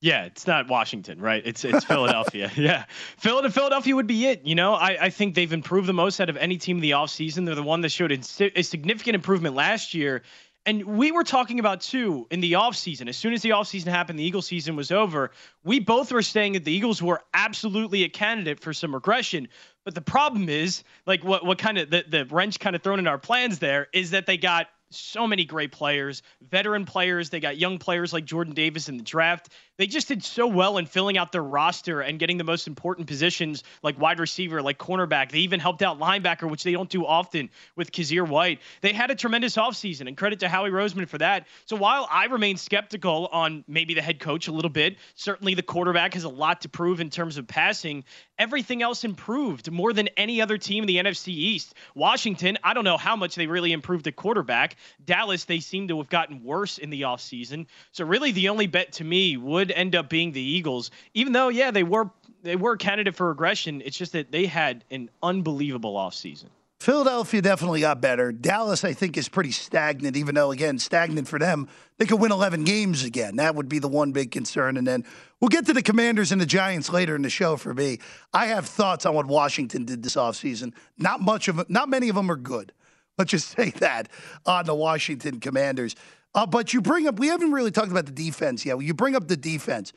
[0.03, 1.40] Yeah, it's not Washington, right?
[1.47, 2.51] It's it's Philadelphia.
[2.57, 2.85] yeah.
[3.16, 4.44] Philadelphia would be it.
[4.44, 6.90] You know, I, I think they've improved the most out of any team in the
[6.90, 7.47] offseason.
[7.47, 8.18] They're the one that showed a,
[8.59, 10.23] a significant improvement last year.
[10.66, 13.09] And we were talking about too in the offseason.
[13.09, 15.31] As soon as the offseason happened, the Eagles season was over.
[15.62, 19.48] We both were saying that the Eagles were absolutely a candidate for some regression.
[19.85, 22.98] But the problem is, like what what kind of the, the wrench kind of thrown
[22.98, 27.30] in our plans there is that they got so many great players, veteran players.
[27.30, 29.50] They got young players like Jordan Davis in the draft.
[29.76, 33.09] They just did so well in filling out their roster and getting the most important
[33.09, 35.33] positions like wide receiver, like cornerback.
[35.33, 38.61] They even helped out linebacker, which they don't do often with Kyzir White.
[38.83, 41.48] They had a tremendous offseason, and credit to Howie Roseman for that.
[41.66, 45.62] So while I remain skeptical on maybe the head coach a little bit, certainly the
[45.62, 48.04] quarterback has a lot to prove in terms of passing.
[48.38, 51.74] Everything else improved more than any other team in the NFC East.
[51.96, 54.76] Washington, I don't know how much they really improved at quarterback.
[55.05, 57.66] Dallas, they seem to have gotten worse in the offseason.
[57.92, 61.49] So really the only bet to me would end up being the Eagles, even though
[61.49, 62.11] yeah they were
[62.42, 63.83] they were a candidate for regression.
[63.85, 66.49] It's just that they had an unbelievable offseason.
[66.85, 68.31] Philadelphia definitely got better.
[68.31, 71.66] Dallas, I think, is pretty stagnant, even though, again, stagnant for them.
[71.97, 73.37] They could win 11 games again.
[73.37, 74.77] That would be the one big concern.
[74.77, 75.03] And then
[75.40, 78.01] we'll get to the Commanders and the Giants later in the show for me.
[78.35, 80.75] I have thoughts on what Washington did this offseason.
[80.99, 82.73] Not much of not many of them are good.
[83.18, 84.09] Let's just say that
[84.46, 85.94] on the Washington Commanders.
[86.35, 88.81] Uh, but you bring up, we haven't really talked about the defense yet.
[88.83, 89.92] You bring up the defense.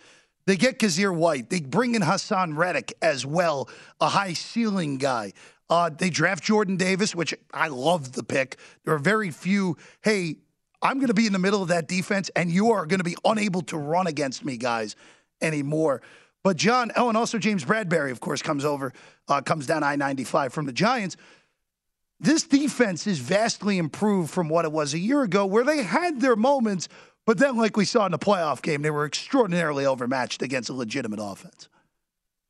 [0.45, 1.49] They get Kyzir White.
[1.49, 5.33] They bring in Haason Reddick as well, a high ceiling guy.
[5.69, 8.57] Uh, they draft Jordan Davis, which I love the pick.
[8.85, 10.37] There are very few, hey,
[10.81, 13.03] I'm going to be in the middle of that defense, and you are going to
[13.03, 14.95] be unable to run against me, guys,
[15.41, 16.01] anymore.
[16.43, 18.93] But John, oh, and also James Bradberry, of course, comes over,
[19.27, 21.17] uh, comes down I 95 from the Giants.
[22.19, 26.19] This defense is vastly improved from what it was a year ago, where they had
[26.19, 26.87] their moments,
[27.25, 30.73] but then, like we saw in the playoff game, they were extraordinarily overmatched against a
[30.73, 31.69] legitimate offense.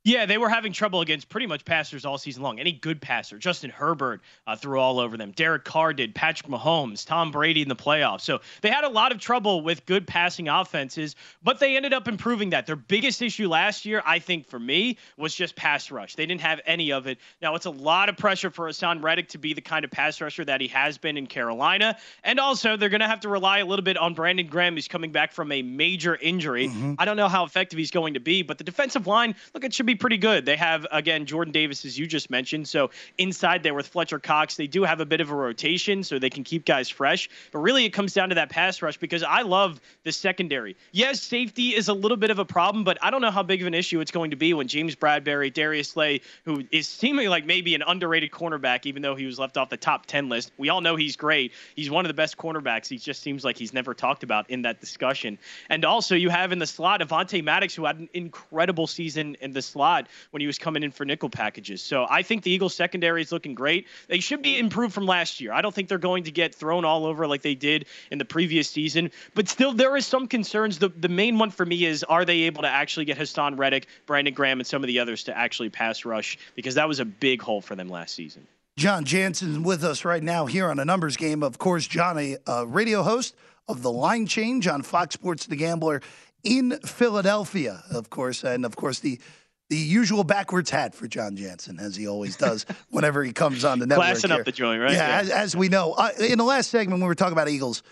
[0.08, 2.62] Yeah, they were having trouble against pretty much passers all season long.
[2.62, 5.32] Any good passer, Justin Herbert uh, threw all over them.
[5.32, 6.16] Derek Carr did.
[6.16, 8.22] Patrick Mahomes, Tom Brady in the playoffs.
[8.22, 12.08] So they had a lot of trouble with good passing offenses, but they ended up
[12.08, 12.68] improving that.
[12.68, 16.16] Their biggest issue last year, I think, for me, was just pass rush.
[16.16, 17.18] They didn't have any of it.
[17.42, 20.22] Now it's a lot of pressure for Haason Reddick to be the kind of pass
[20.22, 23.60] rusher that he has been in Carolina, and also they're going to have to rely
[23.60, 26.70] a little bit on Brandon Graham, who's coming back from a major injury.
[26.70, 26.94] Mm-hmm.
[26.98, 29.74] I don't know how effective he's going to be, but the defensive line, look, it
[29.74, 30.46] should be pretty good.
[30.46, 32.68] They have again Jordan Davis, as you just mentioned.
[32.68, 36.20] So inside there with Fletcher Cox, they do have a bit of a rotation, so
[36.20, 37.30] they can keep guys fresh.
[37.52, 40.78] But really, it comes down to that pass rush because I love the secondary.
[40.92, 43.62] Yes, safety is a little bit of a problem, but I don't know how big
[43.62, 47.28] of an issue it's going to be when James Bradberry, Darius Slay, who is seemingly
[47.28, 50.52] like maybe an underrated cornerback, even though he was left off the top ten list.
[50.58, 51.52] We all know he's great.
[51.76, 52.88] He's one of the best cornerbacks.
[52.88, 55.38] He just seems like he's never talked about in that discussion.
[55.70, 59.54] And also, you have in the slot Avonte Maddox, who had an incredible season in
[59.54, 59.77] the slot
[60.32, 61.82] when he was coming in for nickel packages.
[61.82, 63.88] So I think the Eagles secondary is looking great.
[64.08, 65.54] They should be improved from last year.
[65.54, 68.26] I don't think they're going to get thrown all over like they did in the
[68.26, 70.80] previous season, but still there is some concerns.
[70.80, 73.88] The the main one for me is are they able to actually get Haason Reddick,
[74.06, 77.06] Brandon Graham, and some of the others to actually pass rush because that was a
[77.06, 78.48] big hole for them last season.
[78.78, 81.42] John Jansen with us right now here on a numbers game.
[81.42, 83.36] Of course, John, a radio host
[83.68, 86.02] of the Line Change on Fox Sports The Gambler
[86.44, 89.20] in Philadelphia, of course, and of course the
[89.70, 93.80] the usual backwards hat for John Jansen, as he always does whenever he comes on
[93.80, 94.06] the network.
[94.06, 94.40] Classing here.
[94.40, 94.94] up the joint, right?
[94.94, 95.20] Yeah, yeah.
[95.20, 95.94] As, as, we know.
[95.94, 97.84] Uh, in the last segment, when we were talking about Eagles,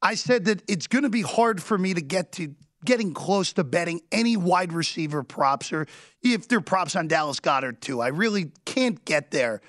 [0.00, 2.54] I said that it's going to be hard for me to get to
[2.84, 5.86] getting close to betting any wide receiver props or
[6.22, 8.00] if they're props on Dallas Goedert, too.
[8.00, 9.62] I really can't get there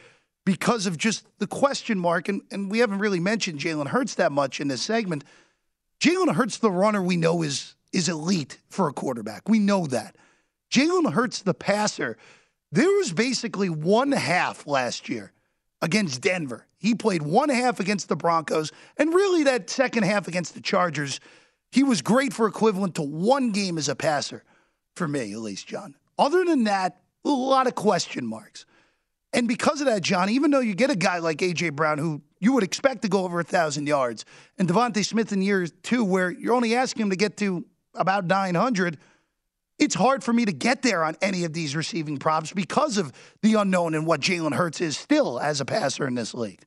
[0.46, 2.28] because of just the question mark.
[2.28, 5.24] And, and we haven't really mentioned Jalen Hurts that much in this segment.
[6.00, 9.48] Jalen Hurts, the runner we know is is elite for a quarterback.
[9.48, 10.18] We know that.
[10.76, 12.18] Jalen Hurts, the passer,
[12.70, 15.32] there was basically one half last year
[15.82, 16.68] against Denver.
[16.78, 21.22] He played one half against the Broncos, and really that second half against the Chargers,
[21.72, 24.44] he was great for equivalent to one game as a passer,
[24.98, 25.96] for me at least, John.
[26.20, 28.66] Other than that, a lot of question marks.
[29.32, 31.70] And because of that, John, even though you get a guy like A.J.
[31.70, 34.26] Brown who you would expect to go over a 1,000 yards,
[34.58, 38.26] and DeVonta Smith in year two, where you're only asking him to get to about
[38.26, 38.98] 900,
[39.78, 43.12] it's hard for me to get there on any of these receiving props because of
[43.42, 46.66] the unknown and what Jalen Hurts is still as a passer in this league.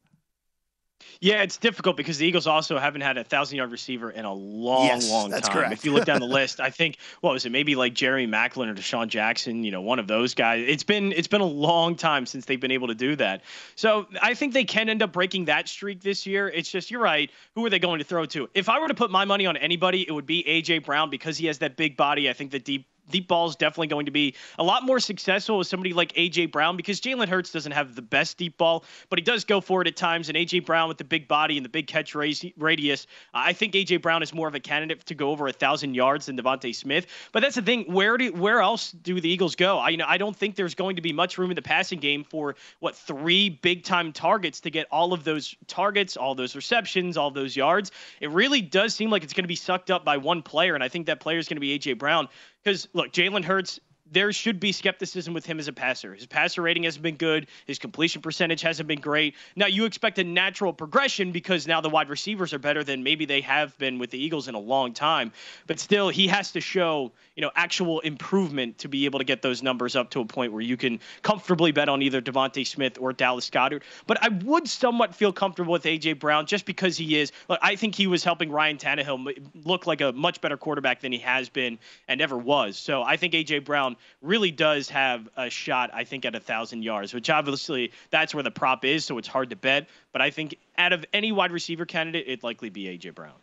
[1.21, 4.33] Yeah, it's difficult because the Eagles also haven't had a thousand yard receiver in a
[4.33, 5.57] long, yes, long that's time.
[5.57, 5.73] Correct.
[5.73, 7.51] If you look down the list, I think what was it?
[7.51, 10.65] Maybe like Jeremy Maclin or DeSean Jackson, you know, one of those guys.
[10.69, 13.43] It's been it's been a long time since they've been able to do that.
[13.75, 16.49] So I think they can end up breaking that streak this year.
[16.49, 17.31] It's just you're right.
[17.57, 18.49] Who are they going to throw to?
[18.55, 21.37] If I were to put my money on anybody, it would be AJ Brown because
[21.37, 22.31] he has that big body.
[22.31, 25.59] I think the deep deep ball is definitely going to be a lot more successful
[25.59, 29.19] with somebody like AJ Brown because Jalen Hurts doesn't have the best deep ball, but
[29.19, 30.29] he does go for it at times.
[30.29, 34.03] And AJ Brown with the big body and the big catch radius, I think AJ
[34.03, 37.07] Brown is more of a candidate to go over a thousand yards than DeVonta Smith.
[37.33, 37.85] But that's the thing.
[37.93, 39.79] Where do where else do the Eagles go?
[39.79, 41.99] I you know I don't think there's going to be much room in the passing
[41.99, 46.55] game for what three big time targets to get all of those targets, all those
[46.55, 47.91] receptions, all those yards.
[48.21, 50.85] It really does seem like it's going to be sucked up by one player, and
[50.85, 52.29] I think that player is going to be AJ Brown.
[52.65, 53.81] Because look, Jalen Hurts
[54.13, 56.15] there should be skepticism with him as a passer.
[56.15, 57.49] His passer rating hasn't been good.
[57.67, 59.35] His completion percentage hasn't been great.
[59.57, 63.25] Now you expect a natural progression because now the wide receivers are better than maybe
[63.27, 65.33] they have been with the Eagles in a long time.
[65.67, 69.43] But still, he has to show you know actual improvement to be able to get
[69.43, 72.99] those numbers up to a point where you can comfortably bet on either DeVonta Smith
[72.99, 73.83] or Dallas Goedert.
[74.07, 77.33] But I would somewhat feel comfortable with AJ Brown just because he is.
[77.49, 81.13] Look, I think he was helping Ryan Tannehill look like a much better quarterback than
[81.13, 81.79] he has been
[82.09, 82.77] and ever was.
[82.77, 86.83] So I think AJ Brown really does have a shot, I think, at a thousand
[86.83, 89.89] yards, which obviously that's where the prop is, so it's hard to bet.
[90.13, 93.35] But I think out of any wide receiver candidate, it'd likely be AJ Brown.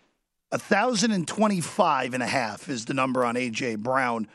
[0.50, 4.28] 1,025 and A half is the number on AJ Brown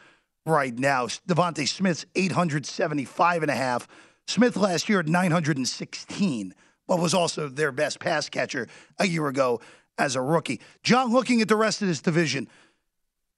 [0.44, 1.06] right now.
[1.06, 3.88] DeVonta Smith's 875 and a half.
[4.26, 6.54] Smith last year at 916,
[6.86, 8.68] but was also their best pass catcher
[8.98, 9.60] a year ago
[9.98, 10.60] as a rookie.
[10.82, 12.48] John, looking at the rest of this division,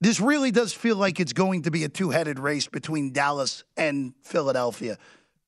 [0.03, 3.63] this really does feel like it's going to be a two headed race between Dallas
[3.77, 4.99] and Philadelphia.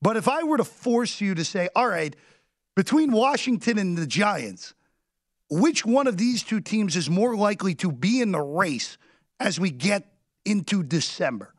[0.00, 2.14] But if I were to force you to say, all right,
[2.76, 4.74] between Washington and the Giants,
[5.50, 8.96] which one of these two teams is more likely to be in the race
[9.40, 10.06] as we get
[10.44, 11.52] into December?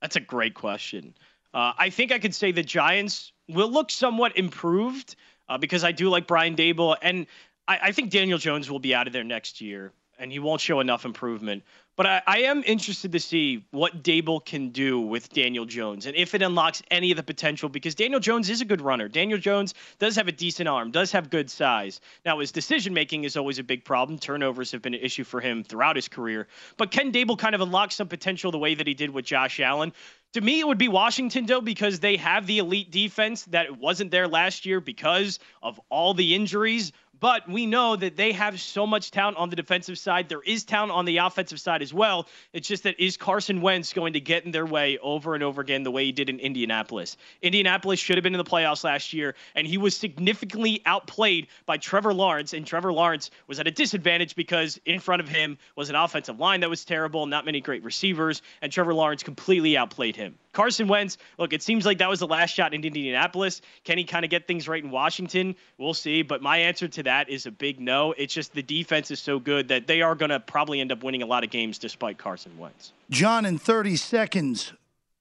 [0.00, 1.14] That's a great question.
[1.52, 5.14] Uh, I think I could say the Giants will look somewhat improved
[5.50, 6.96] uh, because I do like Brian Daboll.
[7.02, 7.26] and
[7.68, 10.60] I, I, think Daniel Jones will be out of there next year, and he won't
[10.60, 11.64] show enough improvement.
[11.96, 16.16] But I, I, am interested to see what Daboll can do with Daniel Jones and
[16.16, 19.08] if it unlocks any of the potential because Daniel Jones is a good runner.
[19.08, 22.00] Daniel Jones does have a decent arm, does have good size.
[22.24, 24.18] Now, his decision making is always a big problem.
[24.18, 26.48] Turnovers have been an issue for him throughout his career.
[26.76, 29.60] But can Daboll kind of unlock some potential the way that he did with Josh
[29.60, 29.92] Allen?
[30.34, 34.12] To me, it would be Washington, though, because they have the elite defense that wasn't
[34.12, 36.92] there last year because of all the injuries.
[37.20, 40.28] But we know that they have so much talent on the defensive side.
[40.30, 42.26] There is talent on the offensive side as well.
[42.54, 45.60] It's just that is Carson Wentz going to get in their way over and over
[45.60, 47.18] again the way he did in Indianapolis?
[47.42, 51.76] Indianapolis should have been in the playoffs last year, and he was significantly outplayed by
[51.76, 52.54] Trevor Lawrence.
[52.54, 56.40] And Trevor Lawrence was at a disadvantage because in front of him was an offensive
[56.40, 60.36] line that was terrible, not many great receivers, and Trevor Lawrence completely outplayed him.
[60.52, 63.60] Carson Wentz, look, it seems like that was the last shot in Indianapolis.
[63.84, 65.54] Can he kind of get things right in Washington?
[65.78, 66.22] We'll see.
[66.22, 68.12] But my answer to that is a big no.
[68.18, 71.04] It's just the defense is so good that they are going to probably end up
[71.04, 72.92] winning a lot of games despite Carson Wentz.
[73.10, 74.72] John, in 30 seconds,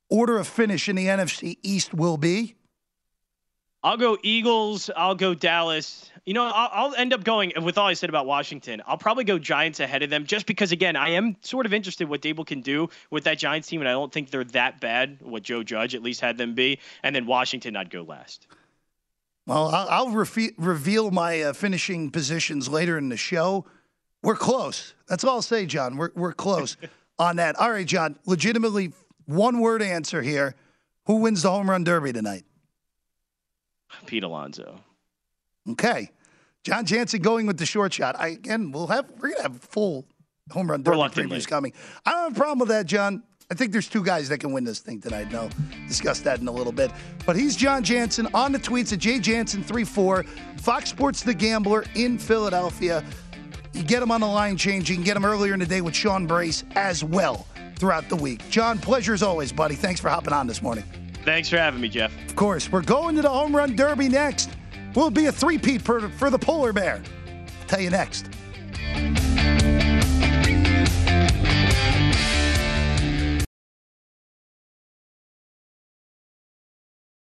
[0.10, 2.56] order of finish in the NFC East will be?
[3.82, 4.90] I'll go Eagles.
[4.96, 6.12] I'll go Dallas.
[6.26, 8.82] You know, I'll, I'll, end up going with all I said about Washington.
[8.86, 12.10] I'll probably go Giants ahead of them just because, again, I am sort of interested
[12.10, 15.20] what Daboll can do with that Giants team, and I don't think they're that bad.
[15.22, 18.48] What Joe Judge at least had them be, and then Washington, I'd go last.
[19.48, 23.66] Well, I'll, refe- reveal my uh, finishing positions later in the show.
[24.22, 24.94] We're close.
[25.08, 25.98] That's all I'll say, John.
[25.98, 26.76] We're we're close
[27.20, 27.56] on that.
[27.56, 28.20] All right, John.
[28.26, 28.92] Legitimately,
[29.26, 30.56] one word answer here.
[31.06, 32.44] Who wins the home run derby tonight?
[34.06, 34.80] Pete Alonso.
[35.70, 36.10] Okay.
[36.64, 38.16] John Jansen going with the short shot.
[38.20, 40.06] I again we'll have we're gonna have full
[40.52, 41.74] home run derby previews coming.
[42.06, 43.24] I don't have a problem with that, John.
[43.52, 45.32] I think there's two guys that can win this thing tonight.
[45.32, 45.50] No,
[45.88, 46.92] discuss that in a little bit.
[47.26, 50.28] But he's John Jansen on the tweets at jjansen34,
[50.60, 53.04] Fox Sports The Gambler in Philadelphia.
[53.74, 54.90] You get him on the line change.
[54.90, 58.16] You can get him earlier in the day with Sean Brace as well throughout the
[58.16, 58.48] week.
[58.50, 59.76] John, pleasure as always, buddy.
[59.76, 60.84] Thanks for hopping on this morning.
[61.24, 62.14] Thanks for having me, Jeff.
[62.28, 62.72] Of course.
[62.72, 64.50] We're going to the home run derby next.
[64.96, 67.02] We'll be a three-peat for, for the polar bear.
[67.62, 68.30] I'll tell you next.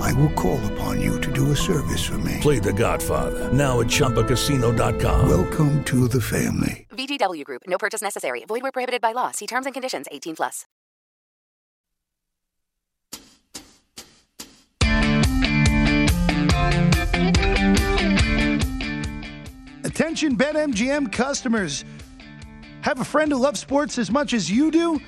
[0.00, 2.38] I will call upon you to do a service for me.
[2.40, 5.28] Play The Godfather now at ChumbaCasino.com.
[5.28, 6.86] Welcome to the family.
[6.90, 7.62] VGW Group.
[7.66, 8.44] No purchase necessary.
[8.46, 9.30] Void where prohibited by law.
[9.32, 10.06] See terms and conditions.
[10.10, 10.64] 18 plus.
[19.84, 21.84] Attention BetMGM customers.
[22.82, 25.00] Have a friend who loves sports as much as you do?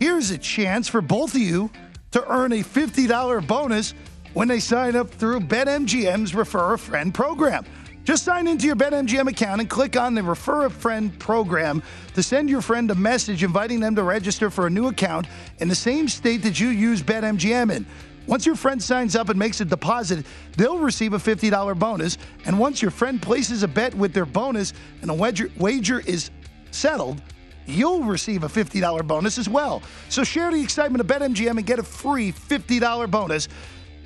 [0.00, 1.70] Here's a chance for both of you
[2.10, 3.94] to earn a $50 bonus
[4.34, 7.64] when they sign up through BetMGM's Refer a Friend program.
[8.04, 11.82] Just sign into your BetMGM account and click on the Refer a Friend program
[12.14, 15.28] to send your friend a message inviting them to register for a new account
[15.58, 17.86] in the same state that you use BetMGM in.
[18.26, 20.24] Once your friend signs up and makes a deposit,
[20.56, 22.18] they'll receive a $50 bonus.
[22.44, 26.30] And once your friend places a bet with their bonus and a wager, wager is
[26.70, 27.20] settled,
[27.66, 29.82] you'll receive a $50 bonus as well.
[30.08, 33.48] So share the excitement of BetMGM and get a free $50 bonus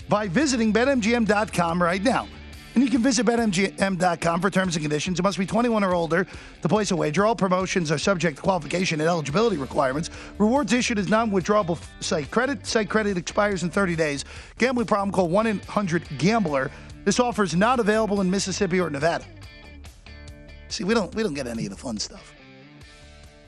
[0.08, 2.28] by visiting BetMGM.com right now.
[2.74, 5.18] And you can visit BetMGM.com for terms and conditions.
[5.18, 6.26] It must be 21 or older
[6.60, 7.24] to place a wager.
[7.24, 10.10] All promotions are subject to qualification and eligibility requirements.
[10.36, 12.66] Rewards issued as non withdrawable site credit.
[12.66, 14.26] Site credit expires in 30 days.
[14.58, 16.70] Gambling problem, call 1 800 Gambler.
[17.06, 19.24] This offer is not available in Mississippi or Nevada.
[20.68, 22.34] See, we don't we don't get any of the fun stuff.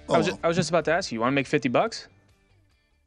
[0.09, 1.69] I, was just, I was just about to ask you, you want to make 50
[1.69, 2.09] bucks?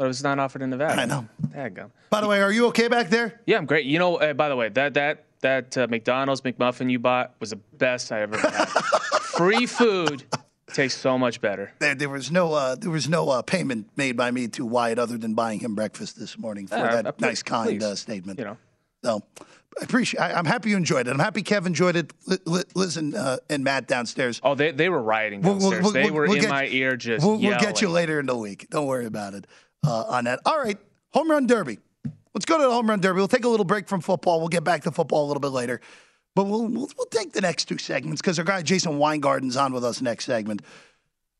[0.02, 0.99] But it was not offered in Nevada.
[0.99, 1.91] I know.
[2.10, 3.39] By the way, are you okay back there?
[3.45, 3.86] Yeah, I'm great.
[3.86, 7.52] You know, uh, by the way, that that that uh, McDonald's McMuffin you bought was
[7.52, 8.66] the best I ever had.
[9.38, 10.24] Free food
[10.74, 11.72] tastes so much better.
[11.78, 14.97] There, there was no uh, there was no uh, payment made by me to Wyatt
[14.97, 17.99] other than buying him breakfast this morning for Yeah, that uh, nice, kind uh, please.
[17.99, 18.39] statement.
[18.39, 18.58] You know.
[19.04, 19.22] So
[19.80, 20.20] I appreciate.
[20.20, 21.12] I, I'm happy you enjoyed it.
[21.12, 22.12] I'm happy Kev enjoyed it.
[22.47, 24.41] Li- Liz and, uh, and Matt downstairs.
[24.43, 25.84] Oh, they they were rioting We'll- we'll- downstairs.
[25.84, 28.36] we'll- they we'll- were in my ear just We'll, we'll get you later in the
[28.36, 28.66] week.
[28.72, 29.45] Don't worry about it
[29.86, 30.39] uh, on that.
[30.45, 30.77] All right,
[31.11, 31.79] home run derby.
[32.34, 33.17] Let's go to the home run derby.
[33.17, 34.39] We'll take a little break from football.
[34.39, 35.82] We'll get back to football a little bit later.
[36.34, 39.73] But we'll, we'll, we'll take the next two segments because our guy Jason Weingarten's on
[39.73, 40.61] with us next segment.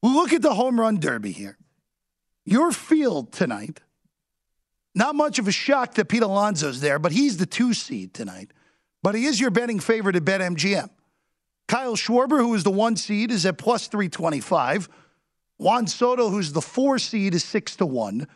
[0.02, 1.58] We'll look at the home run derby here.
[2.44, 3.80] Your field tonight,
[4.94, 8.52] not much of a shock that Pete Alonso's there, but he's the two seed tonight.
[9.04, 10.90] But he is your betting favorite at BetMGM.
[11.68, 14.90] Kyle Schwarber, who is the one seed, is at plus 325.
[15.62, 18.28] Juan Soto, who's the four seed, is six to one.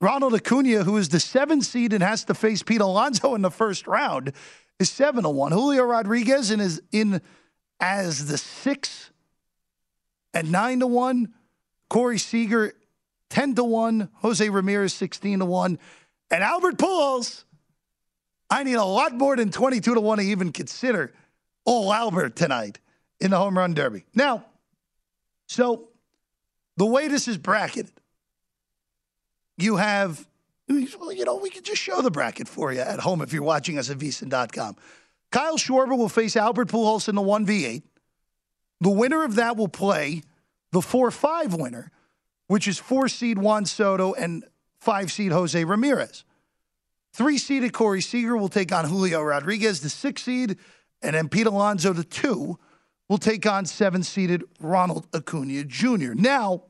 [0.00, 3.50] Ronald Acuna, who is the seven seed and has to face Pete Alonso in the
[3.50, 4.32] first round,
[4.78, 5.50] is seven to one.
[5.50, 7.20] Julio Rodriguez is in
[7.80, 9.10] as the six
[10.32, 11.34] at nine to one.
[11.88, 12.72] Corey Seager,
[13.28, 14.08] ten to one.
[14.18, 15.76] Jose Ramirez, sixteen to one,
[16.30, 17.42] and Albert Pujols.
[18.48, 21.12] I need a lot more than twenty-two to one to even consider
[21.64, 22.78] all Albert tonight
[23.20, 24.04] in the home run derby.
[24.14, 24.44] Now,
[25.48, 25.88] so
[26.76, 27.92] the way this is bracketed,
[29.58, 30.26] you have,
[30.68, 33.42] well, you know, we could just show the bracket for you at home if you're
[33.42, 34.76] watching us at vsin.com.
[35.30, 37.82] Kyle Schwarber will face Albert Pujols in the 1v8.
[38.80, 40.22] The winner of that will play
[40.72, 41.90] the 4 5 winner,
[42.46, 44.44] which is four seed Juan Soto and
[44.80, 46.24] five seed Jose Ramirez.
[47.12, 50.56] Three seeded Corey Seager will take on Julio Rodriguez, the six seed,
[51.02, 52.58] and then Pete Alonso, the two,
[53.10, 56.14] will take on seven seeded Ronald Acuna Jr.
[56.14, 56.62] Now,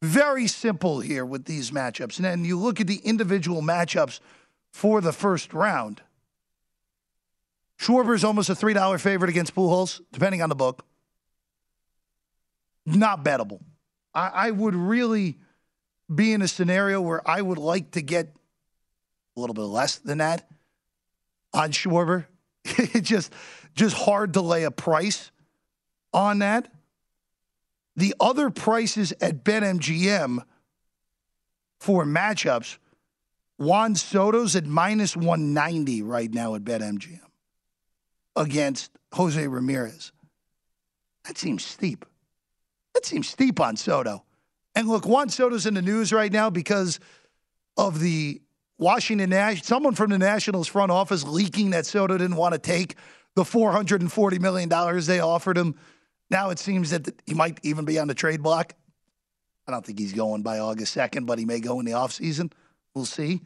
[0.00, 2.16] very simple here with these matchups.
[2.16, 4.20] And then you look at the individual matchups
[4.72, 6.02] for the first round.
[7.80, 10.86] Schwarber is almost a $3 favorite against Pujols, depending on the book.
[12.86, 13.60] Not bettable.
[14.14, 15.38] I, I would really
[16.14, 18.26] be in a scenario where I would like to get
[19.36, 20.48] a little bit less than that
[21.52, 22.26] on Schwarber.
[22.64, 23.32] it's just
[23.74, 25.30] just hard to lay a price
[26.12, 26.72] on that.
[27.96, 30.44] The other prices at BetMGM
[31.80, 32.78] for matchups,
[33.58, 37.20] Juan Soto's at minus 190 right now at BetMGM
[38.34, 40.12] against Jose Ramirez.
[41.24, 42.04] That seems steep.
[42.94, 44.24] That seems steep on Soto.
[44.74, 46.98] And look, Juan Soto's in the news right now because
[47.76, 48.40] of the
[48.78, 52.96] Washington Nash, someone from the Nationals front office leaking that Soto didn't want to take
[53.34, 54.68] the $440 million
[55.06, 55.74] they offered him.
[56.30, 58.74] Now it seems that he might even be on the trade block.
[59.66, 62.52] I don't think he's going by August 2nd, but he may go in the offseason.
[62.94, 63.40] We'll see.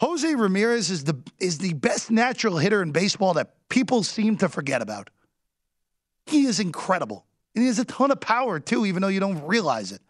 [0.00, 4.48] Jose Ramirez is the is the best natural hitter in baseball that people seem to
[4.48, 5.10] forget about.
[6.26, 7.26] He is incredible.
[7.54, 10.00] And he has a ton of power too, even though you don't realize it.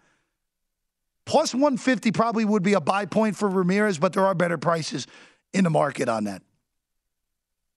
[1.26, 5.06] Plus 150 probably would be a buy point for Ramirez, but there are better prices
[5.52, 6.42] in the market on that.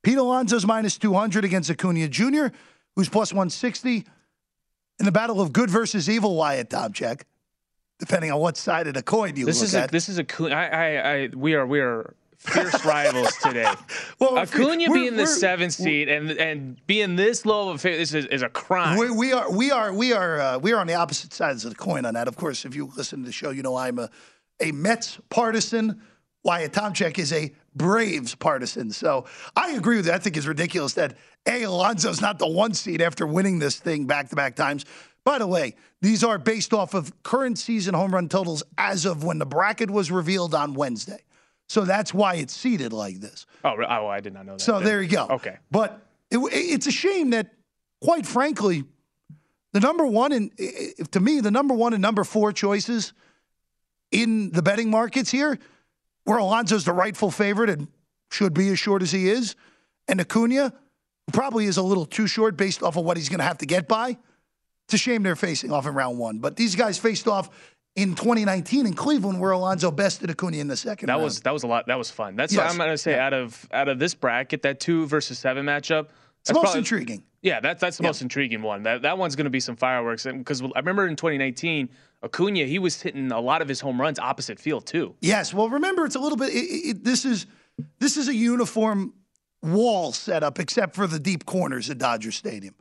[0.07, 2.47] Pete Alonso's minus 200 against Acuna Jr.,
[2.95, 4.05] who's plus 160.
[4.99, 7.23] In the battle of good versus evil, Wyatt Tomchek,
[7.99, 9.89] depending on what side of the coin you This look is at.
[9.89, 13.69] a, this is a I, I, I we are we are fierce rivals today.
[14.19, 18.27] well, Acuna being the seventh seed and and being this low of a this is,
[18.27, 18.97] is a crime.
[18.97, 21.71] We, we are we are we are uh, we are on the opposite sides of
[21.71, 22.29] the coin on that.
[22.29, 24.09] Of course, if you listen to the show, you know I'm a
[24.61, 26.01] a Mets partisan.
[26.47, 28.89] Wyatt Tomchek is a Braves partisan.
[28.91, 29.25] So
[29.57, 30.15] I agree with that.
[30.15, 31.63] I think it's ridiculous that A.
[31.63, 34.85] Alonso's not the one seed after winning this thing back to back times.
[35.25, 39.25] By the way, these are based off of current season home run totals as of
[39.25, 41.19] when the bracket was revealed on Wednesday.
[41.67, 43.45] So that's why it's seeded like this.
[43.65, 44.61] oh, oh, I did not know that.
[44.61, 45.27] So there you go.
[45.29, 45.57] Okay.
[45.69, 45.99] But
[46.31, 47.53] it, it's a shame that,
[48.01, 48.85] quite frankly,
[49.73, 50.57] the number one and
[51.11, 53.11] to me, the number one and number four choices
[54.11, 55.59] in the betting markets here,
[56.28, 57.88] where Alonso's the rightful favorite and
[58.32, 59.55] should be as short as he is,
[60.09, 60.73] and Acuna
[61.32, 63.65] probably is a little too short based off of what he's going to have to
[63.65, 64.17] get by.
[64.88, 67.49] It's a shame they're facing off in round one, but these guys faced off
[67.95, 71.07] in 2019 in Cleveland, where Alonso bested Acuna in the second.
[71.07, 71.23] That round.
[71.23, 71.88] was that was a lot.
[71.88, 72.36] That was fun.
[72.36, 72.63] That's Yes.
[72.63, 73.17] what I'm gonna say.
[73.17, 76.07] Out of out of this bracket, that two versus seven matchup,
[76.41, 77.23] it's most intriguing.
[77.41, 78.83] Yeah, that's that's the most intriguing one.
[78.83, 81.89] That that one's going to be some fireworks because I remember in 2019,
[82.23, 85.15] Acuna he was hitting a lot of his home runs opposite field too.
[85.21, 85.53] Yes.
[85.53, 86.49] Well, remember, it's a little bit.
[86.49, 87.45] It, it, this is
[87.99, 89.13] this is a uniform
[89.61, 92.75] wall setup, except for the deep corners at Dodger Stadium.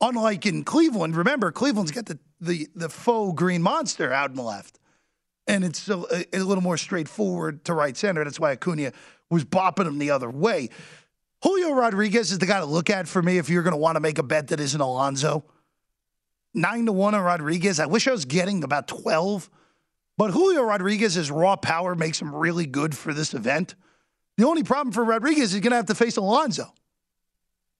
[0.00, 4.42] Unlike in Cleveland, remember Cleveland's got the the the faux green monster out in the
[4.42, 4.78] left,
[5.48, 8.22] and it's a, a little more straightforward to right center.
[8.22, 8.92] That's why Acuna
[9.30, 10.70] was bopping him the other way.
[11.42, 13.96] Julio Rodriguez is the guy to look at for me if you're going to want
[13.96, 15.44] to make a bet that isn't Alonso.
[16.52, 17.80] Nine to one on Rodriguez.
[17.80, 19.48] I wish I was getting about twelve.
[20.18, 23.74] But Julio Rodriguez's raw power makes him really good for this event.
[24.36, 26.74] The only problem for Rodriguez is he's going to have to face Alonso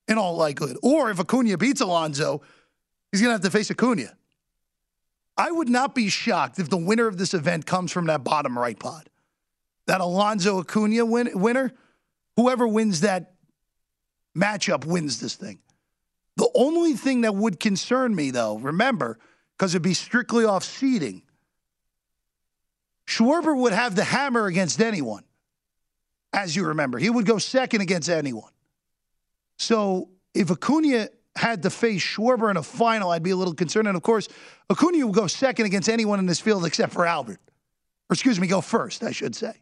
[0.09, 0.79] in all likelihood.
[0.83, 2.41] Or if Acuna beats Alonso,
[3.13, 4.17] he's going to have to face Acuna.
[5.37, 8.59] I would not be shocked if the winner of this event comes from that bottom
[8.59, 9.11] right pod.
[9.87, 11.73] That Alonso Acuna win- winner,
[12.37, 13.35] whoever wins that
[14.37, 15.59] matchup wins this thing.
[16.37, 19.19] The only thing that would concern me, though, remember,
[19.57, 21.23] because it'd be strictly off seeding,
[23.07, 25.25] Schwarber would have the hammer against anyone,
[26.33, 26.99] as you remember.
[26.99, 28.53] He would go second against anyone.
[29.59, 33.89] So if Acuna had to face Schwarber in a final, I'd be a little concerned.
[33.89, 34.29] And of course,
[34.71, 37.41] Acuna would go second against anyone in this field except for Albert.
[38.09, 39.55] Or excuse me, go first, I should say.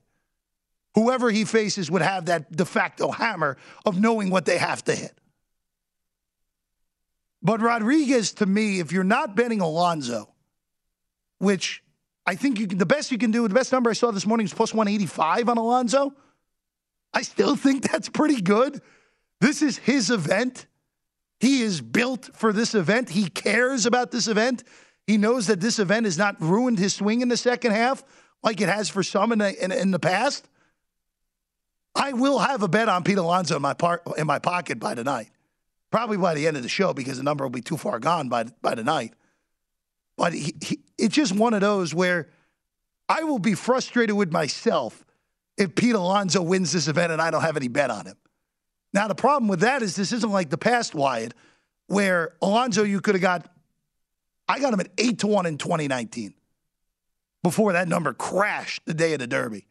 [0.98, 4.96] Whoever he faces would have that de facto hammer of knowing what they have to
[4.96, 5.16] hit.
[7.40, 10.28] But Rodriguez, to me, if you're not betting Alonso,
[11.38, 11.84] which
[12.26, 14.26] I think you can, the best you can do, the best number I saw this
[14.26, 16.12] morning is plus 185 on Alonso.
[17.14, 18.82] I still think that's pretty good.
[19.40, 20.66] This is his event.
[21.38, 23.08] He is built for this event.
[23.08, 24.64] He cares about this event.
[25.06, 28.02] He knows that this event has not ruined his swing in the second half
[28.42, 30.48] like it has for some in the, in, in the past.
[31.98, 34.94] I will have a bet on Pete Alonso in my, part, in my pocket by
[34.94, 35.30] tonight.
[35.90, 38.28] Probably by the end of the show because the number will be too far gone
[38.28, 39.14] by, by tonight.
[40.16, 42.28] But he, he, it's just one of those where
[43.08, 45.04] I will be frustrated with myself
[45.56, 48.16] if Pete Alonso wins this event and I don't have any bet on him.
[48.94, 51.34] Now, the problem with that is this isn't like the past Wyatt,
[51.88, 53.50] where Alonso, you could have got,
[54.48, 56.34] I got him at 8 to 1 in 2019
[57.42, 59.67] before that number crashed the day of the Derby.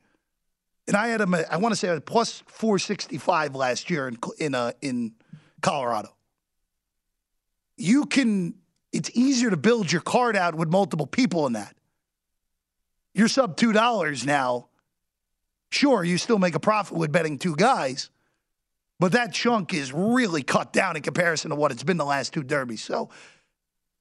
[0.88, 4.17] And I had him, at, I want to say, at plus 465 last year in,
[4.39, 5.13] in, uh, in
[5.61, 6.15] Colorado.
[7.75, 8.55] You can,
[8.93, 11.75] it's easier to build your card out with multiple people in that.
[13.13, 14.67] You're sub $2 now.
[15.69, 18.09] Sure, you still make a profit with betting two guys,
[18.99, 22.31] but that chunk is really cut down in comparison to what it's been the last
[22.31, 22.81] two derbies.
[22.81, 23.09] So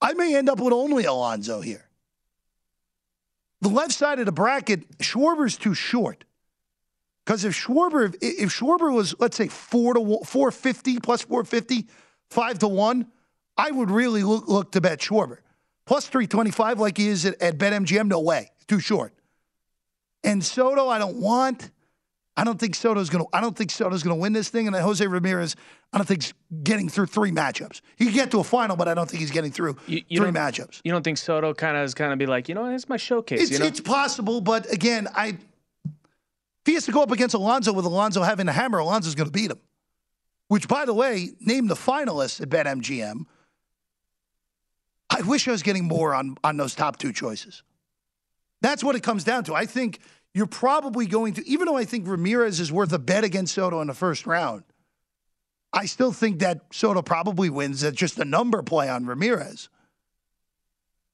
[0.01, 1.89] I may end up with only Alonso here.
[3.62, 6.26] The left side of the bracket, Schwarber's too short.
[7.27, 11.89] Because if Schwarber, if, if Schwarber was, let's say, four to one, 450 plus 450,
[12.31, 13.09] five to one,
[13.57, 15.39] I would really look, look to bet Schwarber.
[15.87, 18.53] Plus 325 like he is at, at BetMGM, no way.
[18.68, 19.12] Too short.
[20.22, 21.70] And Soto, I don't want.
[22.37, 23.24] I don't think Soto's gonna.
[23.33, 24.66] I don't think Soto's gonna win this thing.
[24.66, 25.57] And Jose Ramirez,
[25.93, 27.81] I don't think he's getting through three matchups.
[27.97, 30.20] He can get to a final, but I don't think he's getting through You, you
[30.20, 30.81] three matchups.
[30.85, 32.99] You don't think Soto kind of is kind of be like, you know, it's my
[32.99, 33.41] showcase.
[33.41, 35.39] It's you know, it's possible, but again, I
[36.67, 39.33] he has to go up against Alonso with Alonso having a hammer, Alonso's going to
[39.33, 39.61] beat him.
[40.49, 43.27] Which, by the way, named the finalists at BetMGM.
[45.11, 47.62] I wish I was getting more on on those top two choices.
[48.61, 49.55] That's what it comes down to.
[49.55, 50.01] I think
[50.35, 53.81] you're probably going to, even though I think Ramirez is worth a bet against Soto
[53.81, 54.64] in the first round,
[55.73, 59.69] I still think that Soto probably wins at just a number play on Ramirez.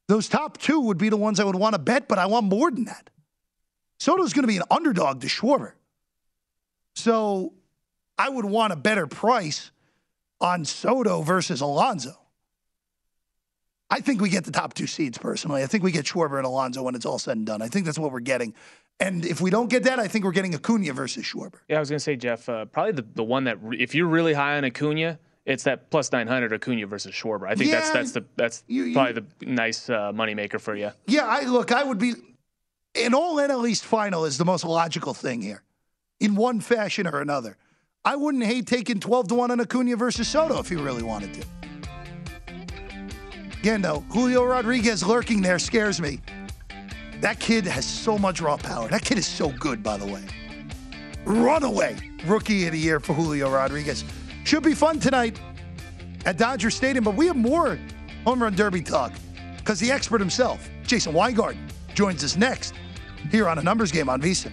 [0.09, 2.47] Those top two would be the ones I would want to bet, but I want
[2.47, 3.11] more than that.
[4.03, 5.75] Soto's going to be an underdog to Schwarber.
[6.97, 7.53] So
[8.19, 9.71] I would want a better price
[10.41, 12.19] on Soto versus Alonso.
[13.91, 15.63] I think we get the top two seeds personally.
[15.63, 17.63] I think we get Schwarber and Alonso when it's all said and done.
[17.63, 18.55] I think that's what we're getting.
[18.99, 21.61] And if we don't get that, I think we're getting Acuna versus Schwarber.
[21.69, 23.95] Yeah, I was going to say, Jeff, uh, probably the, the one that, re- if
[23.95, 27.49] you're really high on Acuna, it's that plus 900 Acuna versus Schwarber.
[27.49, 30.91] I think that's that's the that's you- you- probably the nice uh, moneymaker for you.
[31.07, 32.15] Yeah, I look, I would be
[32.95, 35.63] an all NL East final is the most logical thing here,
[36.21, 37.57] in one fashion or another.
[38.05, 41.35] I wouldn't hate taking 12 to 1 on Acuna versus Soto if you really wanted
[41.35, 41.45] to.
[43.61, 46.21] Again, though, Julio Rodriguez lurking there scares me.
[47.21, 48.89] That kid has so much raw power.
[48.89, 50.25] That kid is so good, by the way.
[51.25, 54.05] Runaway rookie of the year for Julio Rodriguez.
[54.43, 55.41] Should be fun tonight
[56.27, 57.79] at Dodger Stadium, but we have more
[58.25, 59.13] home run derby talk
[59.59, 62.75] because the expert himself, Jason Weingarten, joins us next
[63.31, 64.53] here on a numbers game on VSiN.